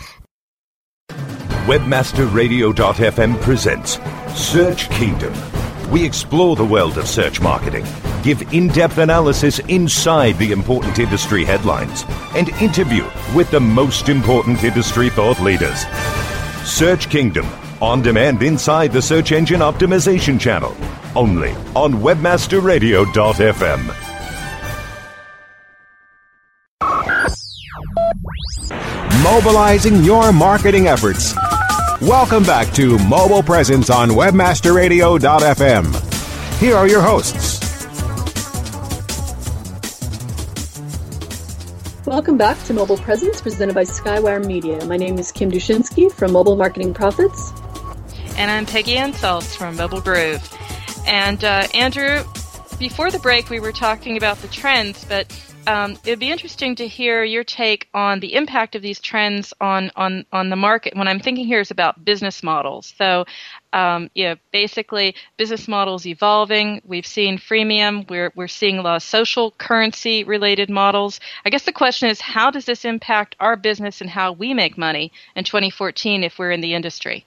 Webmasterradio.fm 1.67 3.41
presents 3.41 3.99
Search 4.35 4.89
Kingdom. 4.89 5.33
We 5.89 6.03
explore 6.03 6.55
the 6.55 6.65
world 6.65 6.97
of 6.97 7.07
search 7.07 7.39
marketing 7.39 7.85
give 8.23 8.53
in 8.53 8.69
depth 8.69 8.97
analysis 8.97 9.59
inside 9.67 10.37
the 10.39 10.51
important 10.51 10.97
industry 10.97 11.43
headlines, 11.43 12.05
and 12.35 12.49
interview 12.61 13.07
with 13.35 13.51
the 13.51 13.59
most 13.59 14.09
important 14.09 14.63
industry 14.63 15.09
thought 15.09 15.39
leaders. 15.39 15.85
Search 16.63 17.09
Kingdom, 17.09 17.45
on 17.81 18.01
demand 18.01 18.41
inside 18.41 18.93
the 18.93 19.01
Search 19.01 19.33
Engine 19.33 19.59
Optimization 19.59 20.39
channel, 20.39 20.75
only 21.15 21.51
on 21.75 21.93
WebmasterRadio.fm. 21.93 23.93
Mobilizing 29.23 30.03
your 30.03 30.33
marketing 30.33 30.87
efforts. 30.87 31.33
Welcome 32.01 32.43
back 32.43 32.73
to 32.73 32.99
Mobile 33.07 33.41
Presence 33.41 33.89
on 33.89 34.09
WebmasterRadio.fm. 34.09 36.59
Here 36.59 36.75
are 36.75 36.87
your 36.87 37.01
hosts. 37.01 37.62
Welcome 42.13 42.37
back 42.37 42.63
to 42.65 42.75
Mobile 42.75 42.97
Presence 42.97 43.41
presented 43.41 43.73
by 43.73 43.85
Skywire 43.85 44.45
Media. 44.45 44.85
My 44.85 44.97
name 44.97 45.17
is 45.17 45.31
Kim 45.31 45.49
Dushinski 45.49 46.11
from 46.11 46.31
Mobile 46.31 46.55
Marketing 46.55 46.93
Profits. 46.93 47.51
And 48.37 48.51
I'm 48.51 48.67
Peggy 48.67 48.97
Ann 48.97 49.13
Salz 49.13 49.57
from 49.57 49.75
Mobile 49.77 49.99
Groove. 49.99 50.47
And 51.07 51.43
uh, 51.43 51.65
Andrew, 51.73 52.23
before 52.77 53.09
the 53.09 53.17
break, 53.17 53.49
we 53.49 53.59
were 53.59 53.71
talking 53.71 54.15
about 54.15 54.37
the 54.43 54.47
trends, 54.49 55.03
but 55.05 55.25
um, 55.65 55.97
it'd 56.05 56.19
be 56.19 56.29
interesting 56.29 56.75
to 56.75 56.87
hear 56.87 57.23
your 57.23 57.43
take 57.43 57.89
on 57.95 58.19
the 58.19 58.35
impact 58.35 58.75
of 58.75 58.83
these 58.83 58.99
trends 58.99 59.51
on, 59.59 59.89
on, 59.95 60.27
on 60.31 60.51
the 60.51 60.55
market. 60.55 60.95
What 60.95 61.07
I'm 61.07 61.19
thinking 61.19 61.47
here 61.47 61.61
is 61.61 61.71
about 61.71 62.05
business 62.05 62.43
models. 62.43 62.93
So, 62.95 63.25
um, 63.73 64.09
you 64.13 64.25
know, 64.25 64.35
basically 64.51 65.15
business 65.35 65.67
models 65.67 66.05
evolving. 66.05 66.81
We've 66.85 67.05
seen 67.05 67.37
freemium. 67.37 68.09
We're, 68.09 68.31
we're 68.35 68.47
seeing 68.47 68.77
a 68.77 68.81
lot 68.81 68.95
of 68.97 69.03
social 69.03 69.51
currency 69.51 70.23
related 70.23 70.69
models. 70.69 71.19
I 71.43 71.49
guess 71.49 71.63
the 71.63 71.73
question 71.73 72.09
is, 72.09 72.21
how 72.21 72.51
does 72.51 72.65
this 72.65 72.85
impact 72.85 73.35
our 73.39 73.55
business 73.55 73.99
and 73.99 74.09
how 74.09 74.31
we 74.31 74.53
make 74.53 74.77
money 74.77 75.11
in 75.35 75.43
2014 75.43 76.23
if 76.23 76.37
we're 76.37 76.51
in 76.51 76.61
the 76.61 76.75
industry? 76.75 77.25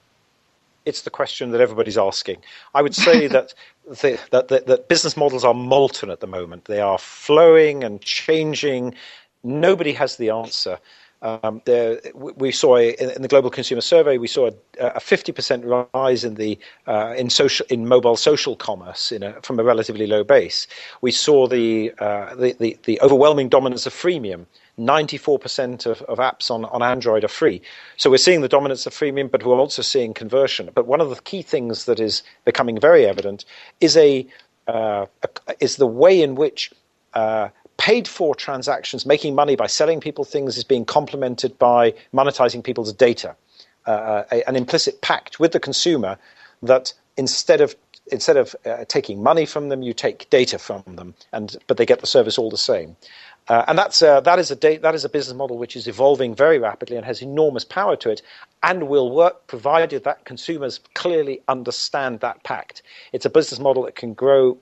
It's 0.84 1.02
the 1.02 1.10
question 1.10 1.50
that 1.50 1.60
everybody's 1.60 1.98
asking. 1.98 2.38
I 2.72 2.80
would 2.80 2.94
say 2.94 3.26
that 3.26 3.52
the, 3.86 4.18
that, 4.30 4.48
that, 4.48 4.66
that 4.66 4.88
business 4.88 5.16
models 5.16 5.44
are 5.44 5.54
molten 5.54 6.10
at 6.10 6.20
the 6.20 6.26
moment. 6.28 6.66
They 6.66 6.80
are 6.80 6.98
flowing 6.98 7.82
and 7.82 8.00
changing. 8.00 8.94
Nobody 9.42 9.92
has 9.94 10.16
the 10.16 10.30
answer. 10.30 10.78
Um, 11.22 11.62
there, 11.64 12.00
we 12.14 12.52
saw 12.52 12.76
a, 12.76 12.90
in 13.16 13.22
the 13.22 13.28
global 13.28 13.50
consumer 13.50 13.80
survey, 13.80 14.18
we 14.18 14.28
saw 14.28 14.48
a, 14.78 14.86
a 14.86 15.00
50% 15.00 15.88
rise 15.94 16.24
in 16.24 16.34
the 16.34 16.58
uh, 16.86 17.14
in 17.16 17.30
social 17.30 17.66
in 17.70 17.88
mobile 17.88 18.16
social 18.16 18.54
commerce 18.54 19.12
a, 19.12 19.40
from 19.42 19.58
a 19.58 19.64
relatively 19.64 20.06
low 20.06 20.24
base. 20.24 20.66
We 21.00 21.10
saw 21.10 21.46
the, 21.48 21.92
uh, 21.98 22.34
the, 22.34 22.54
the, 22.58 22.78
the 22.84 23.00
overwhelming 23.00 23.48
dominance 23.48 23.86
of 23.86 23.92
freemium. 23.94 24.46
94% 24.78 25.86
of, 25.86 26.02
of 26.02 26.18
apps 26.18 26.50
on, 26.50 26.66
on 26.66 26.82
Android 26.82 27.24
are 27.24 27.28
free. 27.28 27.62
So 27.96 28.10
we're 28.10 28.18
seeing 28.18 28.42
the 28.42 28.48
dominance 28.48 28.86
of 28.86 28.92
freemium, 28.92 29.30
but 29.30 29.42
we're 29.42 29.58
also 29.58 29.80
seeing 29.82 30.12
conversion. 30.12 30.70
But 30.74 30.86
one 30.86 31.00
of 31.00 31.08
the 31.08 31.16
key 31.22 31.40
things 31.42 31.86
that 31.86 31.98
is 31.98 32.22
becoming 32.44 32.78
very 32.78 33.06
evident 33.06 33.46
is 33.80 33.96
a, 33.96 34.26
uh, 34.66 35.06
a 35.22 35.28
is 35.60 35.76
the 35.76 35.86
way 35.86 36.20
in 36.20 36.34
which 36.34 36.70
uh, 37.14 37.48
paid 37.78 38.08
for 38.08 38.34
transactions, 38.34 39.06
making 39.06 39.34
money 39.34 39.56
by 39.56 39.66
selling 39.66 40.00
people 40.00 40.24
things, 40.24 40.56
is 40.56 40.64
being 40.64 40.84
complemented 40.84 41.58
by 41.58 41.94
monetizing 42.14 42.62
people's 42.64 42.92
data. 42.92 43.36
Uh, 43.86 44.24
a, 44.32 44.48
an 44.48 44.56
implicit 44.56 45.00
pact 45.00 45.38
with 45.40 45.52
the 45.52 45.60
consumer 45.60 46.18
that 46.62 46.92
instead 47.16 47.60
of 47.60 47.76
instead 48.12 48.36
of 48.36 48.54
uh, 48.64 48.84
taking 48.86 49.22
money 49.22 49.46
from 49.46 49.68
them, 49.68 49.82
you 49.82 49.92
take 49.92 50.28
data 50.30 50.58
from 50.58 50.82
them, 50.86 51.14
and 51.32 51.56
but 51.66 51.76
they 51.76 51.86
get 51.86 52.00
the 52.00 52.06
service 52.06 52.38
all 52.38 52.50
the 52.50 52.56
same. 52.56 52.96
Uh, 53.48 53.64
and 53.68 53.78
that's 53.78 54.02
uh, 54.02 54.20
that 54.20 54.38
is 54.38 54.50
a 54.50 54.56
da- 54.56 54.78
that 54.78 54.94
is 54.94 55.04
a 55.04 55.08
business 55.08 55.36
model 55.36 55.58
which 55.58 55.76
is 55.76 55.86
evolving 55.86 56.34
very 56.34 56.58
rapidly 56.58 56.96
and 56.96 57.06
has 57.06 57.22
enormous 57.22 57.64
power 57.64 57.96
to 57.96 58.10
it, 58.10 58.22
and 58.62 58.88
will 58.88 59.10
work 59.14 59.46
provided 59.46 60.04
that 60.04 60.24
consumers 60.24 60.80
clearly 60.94 61.40
understand 61.48 62.20
that 62.20 62.42
pact. 62.44 62.82
It's 63.12 63.24
a 63.26 63.30
business 63.30 63.60
model 63.60 63.84
that 63.84 63.94
can 63.94 64.14
grow 64.14 64.58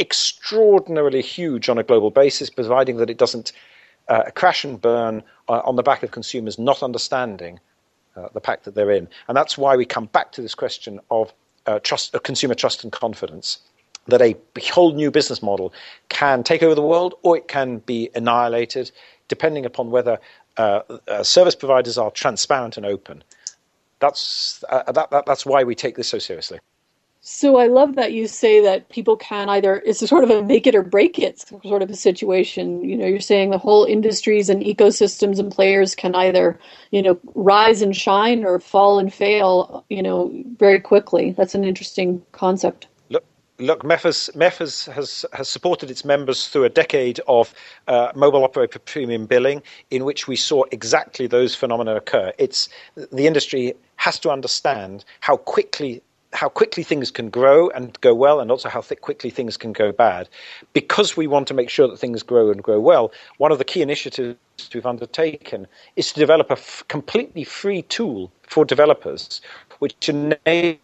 extraordinarily 0.00 1.22
huge 1.22 1.68
on 1.68 1.78
a 1.78 1.82
global 1.82 2.10
basis, 2.10 2.50
providing 2.50 2.96
that 2.96 3.10
it 3.10 3.18
doesn't 3.18 3.52
uh, 4.08 4.30
crash 4.34 4.64
and 4.64 4.80
burn 4.80 5.22
uh, 5.48 5.60
on 5.64 5.76
the 5.76 5.82
back 5.82 6.02
of 6.02 6.10
consumers 6.10 6.58
not 6.58 6.82
understanding 6.82 7.60
uh, 8.16 8.28
the 8.34 8.40
pact 8.40 8.64
that 8.64 8.74
they're 8.74 8.90
in. 8.90 9.08
And 9.28 9.36
that's 9.36 9.56
why 9.56 9.76
we 9.76 9.84
come 9.84 10.06
back 10.06 10.32
to 10.32 10.42
this 10.42 10.54
question 10.54 10.98
of 11.10 11.32
uh, 11.66 11.78
trust, 11.80 12.16
consumer 12.24 12.54
trust 12.54 12.82
and 12.82 12.92
confidence 12.92 13.58
that 14.06 14.22
a 14.22 14.34
whole 14.72 14.92
new 14.92 15.10
business 15.10 15.42
model 15.42 15.72
can 16.08 16.42
take 16.42 16.62
over 16.62 16.74
the 16.74 16.82
world 16.82 17.14
or 17.22 17.36
it 17.36 17.46
can 17.46 17.78
be 17.78 18.10
annihilated, 18.14 18.90
depending 19.28 19.64
upon 19.64 19.90
whether 19.90 20.18
uh, 20.56 20.80
uh, 21.06 21.22
service 21.22 21.54
providers 21.54 21.98
are 21.98 22.10
transparent 22.10 22.76
and 22.76 22.86
open. 22.86 23.22
That's, 24.00 24.64
uh, 24.68 24.90
that, 24.90 25.10
that, 25.10 25.26
that's 25.26 25.46
why 25.46 25.62
we 25.62 25.74
take 25.74 25.94
this 25.96 26.08
so 26.08 26.18
seriously. 26.18 26.58
So 27.22 27.58
I 27.58 27.66
love 27.66 27.96
that 27.96 28.12
you 28.12 28.26
say 28.26 28.62
that 28.62 28.88
people 28.88 29.14
can 29.14 29.50
either 29.50 29.82
it's 29.84 30.06
sort 30.08 30.24
of 30.24 30.30
a 30.30 30.42
make 30.42 30.66
it 30.66 30.74
or 30.74 30.82
break 30.82 31.18
it 31.18 31.44
sort 31.62 31.82
of 31.82 31.90
a 31.90 31.94
situation. 31.94 32.82
You 32.82 32.96
know, 32.96 33.06
you're 33.06 33.20
saying 33.20 33.50
the 33.50 33.58
whole 33.58 33.84
industries 33.84 34.48
and 34.48 34.62
ecosystems 34.62 35.38
and 35.38 35.52
players 35.52 35.94
can 35.94 36.14
either, 36.14 36.58
you 36.90 37.02
know, 37.02 37.20
rise 37.34 37.82
and 37.82 37.94
shine 37.94 38.44
or 38.44 38.58
fall 38.58 38.98
and 38.98 39.12
fail, 39.12 39.84
you 39.90 40.02
know, 40.02 40.32
very 40.58 40.80
quickly. 40.80 41.32
That's 41.32 41.54
an 41.54 41.64
interesting 41.64 42.22
concept 42.32 42.86
look, 43.60 43.82
MEF, 43.82 44.02
has, 44.02 44.30
MEF 44.34 44.58
has, 44.58 44.86
has, 44.86 45.24
has, 45.32 45.48
supported 45.48 45.90
its 45.90 46.04
members 46.04 46.48
through 46.48 46.64
a 46.64 46.68
decade 46.68 47.20
of 47.28 47.54
uh, 47.88 48.10
mobile 48.14 48.42
operator 48.42 48.78
premium 48.78 49.26
billing 49.26 49.62
in 49.90 50.04
which 50.04 50.26
we 50.26 50.36
saw 50.36 50.64
exactly 50.72 51.26
those 51.26 51.54
phenomena 51.54 51.94
occur. 51.94 52.32
It's, 52.38 52.68
the 52.94 53.26
industry 53.26 53.74
has 53.96 54.18
to 54.20 54.30
understand 54.30 55.04
how 55.20 55.36
quickly 55.36 56.02
how 56.32 56.48
quickly 56.48 56.82
things 56.82 57.10
can 57.10 57.30
grow 57.30 57.70
and 57.70 58.00
go 58.00 58.14
well, 58.14 58.40
and 58.40 58.50
also 58.50 58.68
how 58.68 58.80
th- 58.82 59.00
quickly 59.00 59.30
things 59.30 59.56
can 59.56 59.72
go 59.72 59.92
bad. 59.92 60.28
Because 60.72 61.16
we 61.16 61.26
want 61.26 61.48
to 61.48 61.54
make 61.54 61.70
sure 61.70 61.88
that 61.88 61.98
things 61.98 62.22
grow 62.22 62.50
and 62.50 62.62
grow 62.62 62.80
well, 62.80 63.12
one 63.38 63.52
of 63.52 63.58
the 63.58 63.64
key 63.64 63.82
initiatives 63.82 64.36
we've 64.74 64.86
undertaken 64.86 65.66
is 65.96 66.12
to 66.12 66.20
develop 66.20 66.50
a 66.50 66.54
f- 66.54 66.84
completely 66.88 67.44
free 67.44 67.82
tool 67.82 68.32
for 68.42 68.64
developers, 68.64 69.40
which 69.80 70.08
enables 70.08 70.80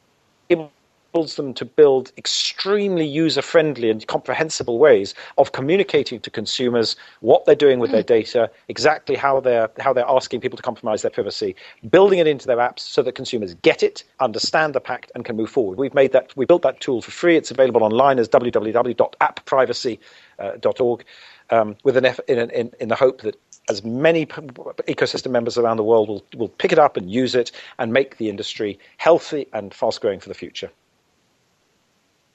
them 1.25 1.55
to 1.55 1.65
build 1.65 2.13
extremely 2.19 3.07
user 3.07 3.41
friendly 3.43 3.91
and 3.91 4.07
comprehensible 4.07 4.79
ways 4.79 5.15
of 5.39 5.51
communicating 5.53 6.21
to 6.21 6.31
consumers 6.31 6.95
what 7.21 7.47
they're 7.47 7.55
doing 7.55 7.79
with 7.79 7.91
their 7.91 8.03
hmm. 8.03 8.07
data, 8.07 8.51
exactly 8.69 9.17
how 9.17 9.41
they're, 9.41 9.71
how 9.81 9.93
they're 9.93 10.09
asking 10.09 10.41
people 10.41 10.57
to 10.57 10.63
compromise 10.63 11.03
their 11.03 11.11
privacy, 11.11 11.55
building 11.89 12.19
it 12.19 12.27
into 12.27 12.47
their 12.47 12.57
apps 12.59 12.81
so 12.81 13.03
that 13.03 13.15
consumers 13.15 13.55
get 13.55 13.83
it, 13.83 14.05
understand 14.21 14.75
the 14.75 14.81
pact, 14.81 15.11
and 15.15 15.25
can 15.25 15.37
move 15.37 15.51
forward. 15.51 15.79
We've 15.79 15.95
made 15.95 16.13
that, 16.13 16.37
we 16.37 16.45
built 16.45 16.61
that 16.63 16.81
tool 16.81 17.01
for 17.01 17.11
free. 17.11 17.37
It's 17.37 17.51
available 17.51 17.83
online 17.83 18.19
as 18.19 18.29
www.appprivacy.org 18.29 21.05
um, 21.51 21.77
with 21.85 21.97
an 21.97 22.05
F, 22.05 22.21
in, 22.29 22.51
in, 22.51 22.71
in 22.81 22.89
the 22.89 22.95
hope 22.95 23.23
that 23.23 23.37
as 23.69 23.85
many 23.85 24.27
ecosystem 24.27 25.31
members 25.31 25.59
around 25.59 25.77
the 25.77 25.85
world 25.85 26.09
will, 26.09 26.25
will 26.37 26.49
pick 26.49 26.73
it 26.73 26.79
up 26.79 26.97
and 26.97 27.11
use 27.11 27.35
it 27.35 27.51
and 27.79 27.93
make 27.93 28.19
the 28.19 28.29
industry 28.29 28.79
healthy 28.99 29.47
and 29.53 29.75
fast 29.75 30.01
growing 30.01 30.21
for 30.21 30.29
the 30.29 30.35
future. 30.35 30.71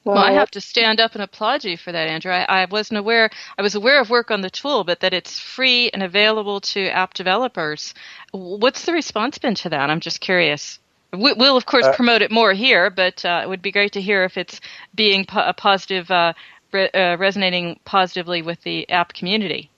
Well, 0.03 0.17
I 0.17 0.31
have 0.31 0.49
to 0.51 0.61
stand 0.61 0.99
up 0.99 1.13
and 1.13 1.21
applaud 1.21 1.63
you 1.63 1.77
for 1.77 1.91
that, 1.91 2.07
Andrew. 2.07 2.31
I, 2.31 2.63
I, 2.63 2.65
wasn't 2.65 2.97
aware. 2.97 3.29
I 3.57 3.61
was 3.61 3.75
aware 3.75 4.01
of 4.01 4.09
work 4.09 4.31
on 4.31 4.41
the 4.41 4.49
tool, 4.49 4.83
but 4.83 5.01
that 5.01 5.13
it's 5.13 5.39
free 5.39 5.91
and 5.93 6.01
available 6.01 6.59
to 6.61 6.89
app 6.89 7.13
developers. 7.13 7.93
What's 8.31 8.85
the 8.85 8.93
response 8.93 9.37
been 9.37 9.55
to 9.55 9.69
that? 9.69 9.89
I'm 9.91 9.99
just 9.99 10.19
curious. 10.19 10.79
We, 11.13 11.33
will 11.33 11.55
of 11.55 11.65
course 11.65 11.85
uh, 11.85 11.93
promote 11.93 12.21
it 12.21 12.31
more 12.31 12.53
here, 12.53 12.89
but 12.89 13.23
uh, 13.25 13.41
it 13.43 13.49
would 13.49 13.61
be 13.61 13.71
great 13.71 13.91
to 13.93 14.01
hear 14.01 14.23
if 14.23 14.37
it's 14.37 14.59
being 14.95 15.25
po- 15.25 15.45
a 15.45 15.53
positive, 15.53 16.09
uh, 16.09 16.33
re- 16.71 16.89
uh, 16.89 17.17
resonating 17.17 17.79
positively 17.85 18.41
with 18.41 18.61
the 18.63 18.89
app 18.89 19.13
community 19.13 19.70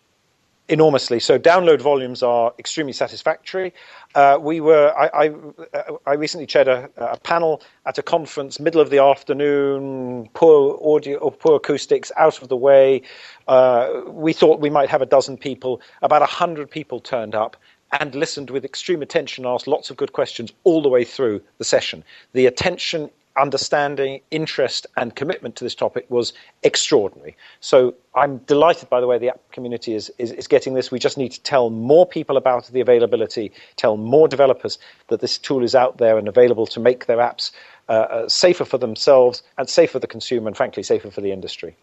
enormously. 0.74 1.20
So 1.20 1.38
download 1.38 1.82
volumes 1.82 2.24
are 2.24 2.52
extremely 2.58 2.94
satisfactory. 2.94 3.74
Uh, 4.16 4.38
we 4.42 4.60
were 4.60 4.92
I, 4.98 5.26
I, 5.26 5.84
I 6.08 6.14
recently 6.16 6.48
chaired 6.48 6.68
a, 6.68 6.90
a, 6.98 7.18
panel 7.18 7.62
at 7.86 7.98
a 8.00 8.04
conference, 8.04 8.60
middle 8.60 8.82
of 8.82 8.90
the 8.90 8.98
afternoon, 8.98 10.30
poor 10.34 10.80
audio 10.84 11.20
or 11.20 11.32
poor 11.32 11.58
acoustics, 11.58 12.12
out 12.18 12.42
of 12.42 12.50
the 12.50 12.58
way. 12.58 13.04
Uh, 13.48 14.02
we 14.08 14.34
thought 14.34 14.60
we 14.60 14.72
might 14.72 14.90
have 14.90 15.04
a 15.04 15.06
dozen 15.06 15.38
people. 15.38 15.80
About 16.02 16.28
hundred 16.28 16.72
people 16.72 17.00
turned 17.00 17.36
up 17.36 17.56
and 18.00 18.16
listened 18.16 18.50
with 18.50 18.66
extreme 18.66 19.04
attention, 19.04 19.46
asked 19.46 19.68
lots 19.68 19.92
of 19.92 19.98
good 19.98 20.14
questions 20.14 20.52
all 20.64 20.82
the 20.82 20.90
way 20.90 21.04
through 21.04 21.40
the 21.60 21.64
session. 21.64 22.04
The 22.34 22.48
attention 22.48 23.12
understanding, 23.38 24.22
interest, 24.32 24.86
and 24.98 25.16
commitment 25.16 25.56
to 25.56 25.64
this 25.64 25.76
topic 25.76 26.06
was 26.10 26.34
extraordinary. 26.64 27.36
So 27.60 27.96
I'm 28.16 28.38
delighted 28.40 28.90
by 28.90 29.02
the 29.02 29.08
way 29.08 29.18
the 29.18 29.30
app 29.30 29.52
community 29.52 29.96
is, 29.96 30.12
is, 30.18 30.32
is, 30.32 30.48
getting 30.48 30.74
this. 30.74 30.92
We 30.92 31.00
just 31.00 31.18
need 31.18 31.32
to 31.32 31.42
tell 31.42 31.70
more 31.70 32.06
people 32.06 32.38
about 32.38 32.68
the 32.68 32.82
availability, 32.82 33.52
tell 33.76 33.98
more 33.98 34.28
developers 34.28 34.78
that 35.08 35.20
this 35.20 35.38
tool 35.38 35.64
is 35.64 35.74
out 35.74 35.98
there 35.98 36.18
and 36.18 36.28
available 36.28 36.68
to 36.68 36.80
make 36.80 37.06
their 37.08 37.18
apps 37.18 37.52
uh, 37.90 37.92
uh 37.92 38.30
safer 38.30 38.66
for 38.66 38.78
themselves 38.78 39.44
and 39.58 39.68
safer 39.68 39.94
for 39.94 40.00
the 40.00 40.08
consumer 40.08 40.48
and, 40.48 40.56
frankly, 40.56 40.84
safer 40.84 41.12
for 41.12 41.22
the 41.22 41.32
industry. 41.32 41.76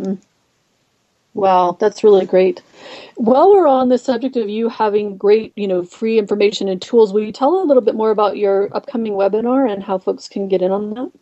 Mm. 0.00 0.18
Wow, 1.34 1.76
that's 1.78 2.02
really 2.02 2.26
great. 2.26 2.60
While 3.14 3.50
we're 3.52 3.68
on 3.68 3.88
the 3.88 3.98
subject 3.98 4.36
of 4.36 4.48
you 4.48 4.68
having 4.68 5.16
great, 5.16 5.52
you 5.56 5.68
know, 5.68 5.84
free 5.84 6.18
information 6.18 6.68
and 6.68 6.82
tools, 6.82 7.12
will 7.12 7.22
you 7.22 7.32
tell 7.32 7.62
a 7.62 7.64
little 7.64 7.82
bit 7.82 7.94
more 7.94 8.10
about 8.10 8.36
your 8.36 8.68
upcoming 8.76 9.12
webinar 9.12 9.70
and 9.70 9.82
how 9.82 9.98
folks 9.98 10.28
can 10.28 10.48
get 10.48 10.60
in 10.60 10.72
on 10.72 10.94
that? 10.94 11.12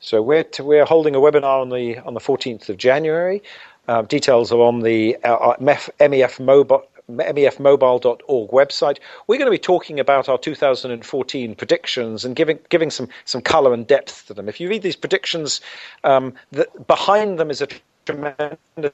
So 0.00 0.22
we're 0.22 0.44
t- 0.44 0.62
we're 0.62 0.86
holding 0.86 1.14
a 1.14 1.20
webinar 1.20 1.60
on 1.60 1.68
the 1.68 1.98
on 1.98 2.14
the 2.14 2.20
14th 2.20 2.68
of 2.68 2.78
January. 2.78 3.42
Uh, 3.86 4.02
details 4.02 4.50
are 4.50 4.60
on 4.60 4.80
the 4.80 5.16
uh, 5.24 5.56
MEF, 5.60 5.90
MEF 6.00 6.40
mobile 6.40 6.84
mefmobile.org 7.10 8.50
website. 8.50 8.98
We're 9.26 9.36
going 9.36 9.46
to 9.46 9.50
be 9.50 9.58
talking 9.58 10.00
about 10.00 10.28
our 10.28 10.38
2014 10.38 11.54
predictions 11.54 12.24
and 12.24 12.34
giving 12.34 12.58
giving 12.68 12.90
some 12.90 13.08
some 13.24 13.42
color 13.42 13.74
and 13.74 13.86
depth 13.86 14.26
to 14.28 14.34
them. 14.34 14.48
If 14.48 14.60
you 14.60 14.68
read 14.68 14.82
these 14.82 14.96
predictions, 14.96 15.60
um, 16.04 16.32
the, 16.52 16.66
behind 16.86 17.38
them 17.38 17.50
is 17.50 17.60
a 17.60 17.68
tremendous 18.06 18.92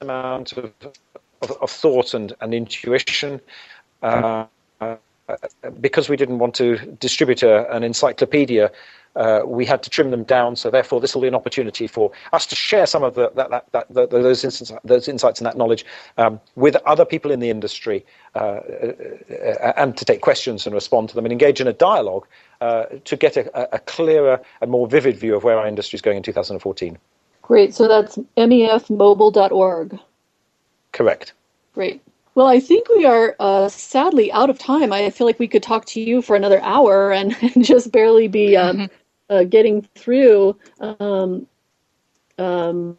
amount 0.00 0.52
of, 0.52 0.72
of, 1.42 1.50
of 1.50 1.70
thought 1.70 2.14
and, 2.14 2.34
and 2.40 2.54
intuition. 2.54 3.40
Uh, 4.02 4.46
because 5.80 6.08
we 6.08 6.16
didn't 6.16 6.38
want 6.38 6.54
to 6.56 6.76
distribute 6.98 7.42
a, 7.42 7.70
an 7.74 7.82
encyclopedia, 7.82 8.70
uh, 9.16 9.42
we 9.44 9.64
had 9.64 9.82
to 9.82 9.90
trim 9.90 10.10
them 10.10 10.24
down. 10.24 10.56
So 10.56 10.70
therefore, 10.70 11.00
this 11.00 11.14
will 11.14 11.22
be 11.22 11.28
an 11.28 11.34
opportunity 11.34 11.86
for 11.86 12.12
us 12.32 12.46
to 12.46 12.56
share 12.56 12.86
some 12.86 13.02
of 13.02 13.14
the, 13.14 13.30
that, 13.34 13.50
that, 13.72 13.86
that, 13.90 14.10
those, 14.10 14.44
insights, 14.44 14.72
those 14.84 15.08
insights 15.08 15.40
and 15.40 15.46
that 15.46 15.56
knowledge 15.56 15.84
um, 16.16 16.40
with 16.54 16.76
other 16.86 17.04
people 17.04 17.30
in 17.30 17.40
the 17.40 17.50
industry, 17.50 18.04
uh, 18.34 18.38
uh, 18.38 19.72
and 19.76 19.96
to 19.96 20.04
take 20.04 20.20
questions 20.20 20.66
and 20.66 20.74
respond 20.74 21.08
to 21.08 21.14
them, 21.14 21.24
and 21.24 21.32
engage 21.32 21.60
in 21.60 21.66
a 21.66 21.72
dialogue 21.72 22.26
uh, 22.60 22.84
to 23.04 23.16
get 23.16 23.36
a, 23.36 23.74
a 23.74 23.78
clearer 23.80 24.40
and 24.60 24.70
more 24.70 24.86
vivid 24.86 25.16
view 25.16 25.34
of 25.34 25.44
where 25.44 25.58
our 25.58 25.66
industry 25.66 25.96
is 25.96 26.02
going 26.02 26.16
in 26.16 26.22
2014. 26.22 26.98
Great. 27.50 27.74
So 27.74 27.88
that's 27.88 28.16
mefmobile.org. 28.36 29.98
Correct. 30.92 31.32
Great. 31.74 32.00
Well, 32.36 32.46
I 32.46 32.60
think 32.60 32.88
we 32.90 33.04
are 33.04 33.34
uh, 33.40 33.68
sadly 33.68 34.30
out 34.30 34.50
of 34.50 34.58
time. 34.60 34.92
I 34.92 35.10
feel 35.10 35.26
like 35.26 35.40
we 35.40 35.48
could 35.48 35.64
talk 35.64 35.84
to 35.86 36.00
you 36.00 36.22
for 36.22 36.36
another 36.36 36.62
hour 36.62 37.10
and, 37.10 37.34
and 37.42 37.64
just 37.64 37.90
barely 37.90 38.28
be 38.28 38.56
um, 38.56 38.88
uh, 39.30 39.42
getting 39.42 39.82
through, 39.96 40.56
um, 40.78 41.48
um, 42.38 42.96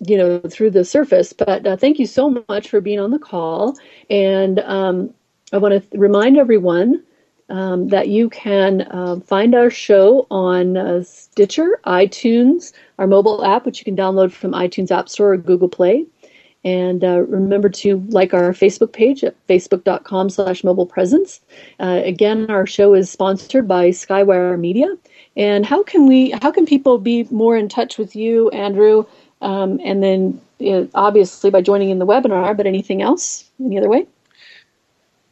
you 0.00 0.16
know, 0.16 0.38
through 0.38 0.70
the 0.70 0.86
surface. 0.86 1.34
But 1.34 1.66
uh, 1.66 1.76
thank 1.76 1.98
you 1.98 2.06
so 2.06 2.42
much 2.48 2.70
for 2.70 2.80
being 2.80 2.98
on 2.98 3.10
the 3.10 3.18
call. 3.18 3.76
And 4.08 4.58
um, 4.60 5.12
I 5.52 5.58
want 5.58 5.74
to 5.74 5.80
th- 5.80 6.00
remind 6.00 6.38
everyone 6.38 7.04
um, 7.52 7.88
that 7.88 8.08
you 8.08 8.28
can 8.30 8.82
uh, 8.90 9.20
find 9.20 9.54
our 9.54 9.70
show 9.70 10.26
on 10.30 10.76
uh, 10.76 11.04
Stitcher, 11.04 11.78
iTunes, 11.86 12.72
our 12.98 13.06
mobile 13.06 13.44
app, 13.44 13.66
which 13.66 13.78
you 13.78 13.84
can 13.84 13.96
download 13.96 14.32
from 14.32 14.52
iTunes 14.52 14.90
App 14.90 15.08
Store 15.08 15.34
or 15.34 15.36
Google 15.36 15.68
Play. 15.68 16.06
And 16.64 17.04
uh, 17.04 17.20
remember 17.20 17.68
to 17.68 17.98
like 18.08 18.32
our 18.34 18.52
Facebook 18.52 18.92
page 18.92 19.22
at 19.22 19.34
facebook.com 19.48 20.30
slash 20.30 20.64
mobile 20.64 20.86
presence. 20.86 21.40
Uh, 21.78 22.00
again, 22.04 22.50
our 22.50 22.66
show 22.66 22.94
is 22.94 23.10
sponsored 23.10 23.66
by 23.68 23.90
Skywire 23.90 24.58
Media. 24.58 24.88
And 25.36 25.66
how 25.66 25.82
can 25.82 26.06
we, 26.06 26.30
how 26.42 26.50
can 26.50 26.66
people 26.66 26.98
be 26.98 27.26
more 27.30 27.56
in 27.56 27.68
touch 27.68 27.98
with 27.98 28.16
you, 28.16 28.50
Andrew, 28.50 29.04
Um, 29.42 29.80
and 29.82 30.02
then 30.02 30.40
uh, 30.60 30.86
obviously 30.94 31.50
by 31.50 31.62
joining 31.62 31.90
in 31.90 31.98
the 31.98 32.06
webinar, 32.06 32.56
but 32.56 32.66
anything 32.66 33.02
else? 33.02 33.50
Any 33.58 33.76
other 33.76 33.90
way? 33.90 34.06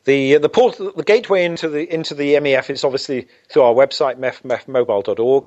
The 0.04 0.38
the 0.38 0.48
port 0.48 0.78
the 0.78 1.04
gateway 1.04 1.44
into 1.44 1.68
the 1.68 1.92
into 1.92 2.14
the 2.14 2.34
MEF 2.34 2.70
is 2.70 2.84
obviously 2.84 3.28
through 3.48 3.62
our 3.62 3.74
website 3.74 4.18
mefmefmobile.org. 4.18 5.44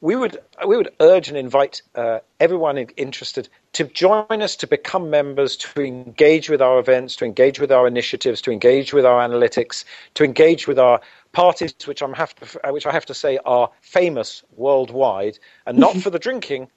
We 0.00 0.14
would 0.14 0.38
we 0.66 0.76
would 0.76 0.90
urge 1.00 1.28
and 1.28 1.36
invite 1.36 1.82
uh, 1.94 2.20
everyone 2.40 2.78
interested 2.78 3.48
to 3.72 3.84
join 3.84 4.42
us 4.42 4.56
to 4.56 4.66
become 4.66 5.10
members, 5.10 5.56
to 5.56 5.82
engage 5.82 6.48
with 6.48 6.62
our 6.62 6.78
events, 6.78 7.16
to 7.16 7.24
engage 7.24 7.60
with 7.60 7.72
our 7.72 7.86
initiatives, 7.86 8.40
to 8.42 8.52
engage 8.52 8.92
with 8.92 9.04
our 9.04 9.26
analytics, 9.28 9.84
to 10.14 10.24
engage 10.24 10.66
with 10.66 10.78
our 10.78 11.00
parties, 11.32 11.74
which 11.84 12.02
I'm 12.02 12.14
have 12.14 12.34
to, 12.36 12.60
which 12.70 12.86
I 12.86 12.92
have 12.92 13.06
to 13.06 13.14
say 13.14 13.38
are 13.44 13.70
famous 13.80 14.42
worldwide, 14.56 15.38
and 15.66 15.78
not 15.78 15.96
for 16.02 16.10
the 16.10 16.18
drinking, 16.18 16.68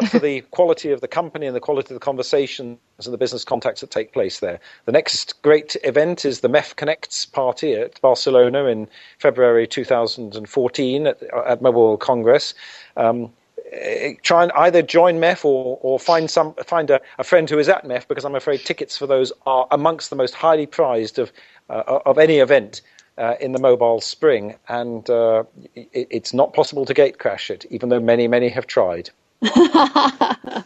but 0.00 0.08
for 0.08 0.18
the 0.18 0.40
quality 0.52 0.90
of 0.92 1.00
the 1.00 1.08
company 1.08 1.46
and 1.46 1.56
the 1.56 1.60
quality 1.60 1.92
of 1.92 2.00
the 2.00 2.04
conversations 2.04 2.78
and 3.04 3.12
the 3.12 3.18
business 3.18 3.44
contacts 3.44 3.80
that 3.80 3.90
take 3.90 4.12
place 4.12 4.40
there. 4.40 4.60
The 4.84 4.92
next 4.92 5.40
great 5.42 5.76
event 5.82 6.24
is 6.24 6.40
the 6.40 6.48
MEF 6.48 6.76
Connects 6.76 7.26
party 7.26 7.74
at 7.74 8.00
Barcelona 8.00 8.66
in 8.66 8.88
February 9.18 9.66
2014 9.66 11.06
at, 11.06 11.22
at 11.46 11.62
Mobile 11.62 11.82
World 11.82 12.00
Congress. 12.00 12.54
Um, 12.96 13.32
eh, 13.72 14.14
try 14.22 14.44
and 14.44 14.52
either 14.52 14.82
join 14.82 15.18
MEF 15.18 15.44
or, 15.44 15.78
or 15.82 15.98
find 15.98 16.30
some 16.30 16.54
find 16.64 16.90
a, 16.90 17.00
a, 17.18 17.24
friend 17.24 17.50
who 17.50 17.58
is 17.58 17.68
at 17.68 17.84
MEF 17.84 18.06
because 18.06 18.24
I'm 18.24 18.34
afraid 18.36 18.64
tickets 18.64 18.96
for 18.96 19.06
those 19.06 19.32
are 19.46 19.66
amongst 19.70 20.10
the 20.10 20.16
most 20.16 20.34
highly 20.34 20.66
prized 20.66 21.18
of 21.18 21.32
uh, 21.70 22.00
of 22.06 22.18
any 22.18 22.38
event 22.38 22.82
uh, 23.18 23.34
in 23.40 23.52
the 23.52 23.58
mobile 23.58 24.00
spring, 24.00 24.54
and 24.68 25.10
uh, 25.10 25.42
it, 25.74 26.06
it's 26.10 26.32
not 26.32 26.54
possible 26.54 26.86
to 26.86 26.94
gatecrash 26.94 27.50
it, 27.50 27.66
even 27.70 27.88
though 27.88 28.00
many 28.00 28.28
many 28.28 28.48
have 28.48 28.66
tried. 28.66 29.10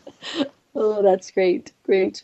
oh, 0.75 1.03
that's 1.03 1.31
great. 1.31 1.73
Great. 1.85 2.23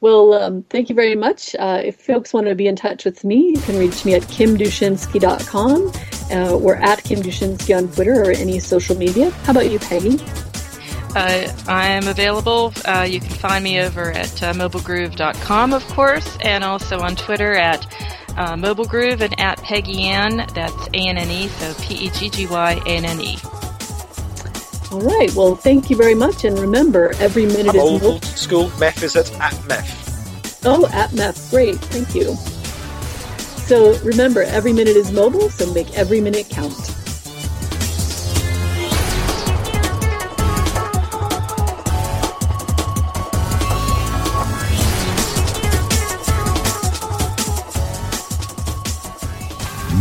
Well, 0.00 0.34
um, 0.34 0.62
thank 0.64 0.88
you 0.88 0.94
very 0.94 1.16
much. 1.16 1.56
Uh, 1.58 1.80
if 1.84 1.96
folks 1.96 2.32
want 2.32 2.46
to 2.46 2.54
be 2.54 2.66
in 2.66 2.76
touch 2.76 3.04
with 3.04 3.24
me, 3.24 3.50
you 3.50 3.60
can 3.62 3.78
reach 3.78 4.04
me 4.04 4.14
at 4.14 4.22
kimdushinski.com 4.22 5.92
uh, 6.30 6.56
or 6.56 6.76
at 6.76 6.98
kimdushinski 7.00 7.76
on 7.76 7.88
Twitter 7.88 8.22
or 8.22 8.30
any 8.30 8.58
social 8.58 8.96
media. 8.96 9.30
How 9.30 9.52
about 9.52 9.70
you, 9.70 9.78
Peggy? 9.78 10.18
Uh, 11.16 11.50
I 11.66 11.86
am 11.88 12.08
available. 12.08 12.74
Uh, 12.84 13.06
you 13.08 13.20
can 13.20 13.30
find 13.30 13.64
me 13.64 13.80
over 13.80 14.12
at 14.12 14.42
uh, 14.42 14.52
mobilegroove.com, 14.52 15.72
of 15.72 15.86
course, 15.88 16.36
and 16.42 16.62
also 16.62 17.00
on 17.00 17.16
Twitter 17.16 17.54
at 17.54 17.86
uh, 18.36 18.54
mobilegroove 18.54 19.22
and 19.22 19.40
at 19.40 19.62
Peggy 19.62 20.02
Anne. 20.02 20.46
That's 20.54 20.88
A 20.88 21.08
N 21.08 21.16
N 21.16 21.30
E, 21.30 21.48
so 21.48 21.74
P 21.80 21.94
E 21.94 22.10
G 22.10 22.28
G 22.28 22.46
Y 22.46 22.72
A 22.84 22.88
N 22.90 23.06
N 23.06 23.20
E. 23.22 23.38
All 24.92 25.00
right. 25.00 25.32
Well, 25.34 25.56
thank 25.56 25.90
you 25.90 25.96
very 25.96 26.14
much. 26.14 26.44
And 26.44 26.58
remember, 26.58 27.12
every 27.18 27.46
minute 27.46 27.70
I'm 27.70 27.76
is 27.76 27.82
old 27.82 28.02
mobile. 28.02 28.20
school. 28.22 28.68
MEF 28.78 29.02
is 29.02 29.16
at, 29.16 29.32
at 29.40 29.52
MEF. 29.68 30.62
Oh, 30.64 30.86
at 30.92 31.10
MEF. 31.10 31.50
Great. 31.50 31.76
Thank 31.76 32.14
you. 32.14 32.34
So 33.66 33.98
remember, 34.04 34.42
every 34.42 34.72
minute 34.72 34.96
is 34.96 35.10
mobile, 35.10 35.50
so 35.50 35.72
make 35.72 35.92
every 35.98 36.20
minute 36.20 36.46
count. 36.48 36.72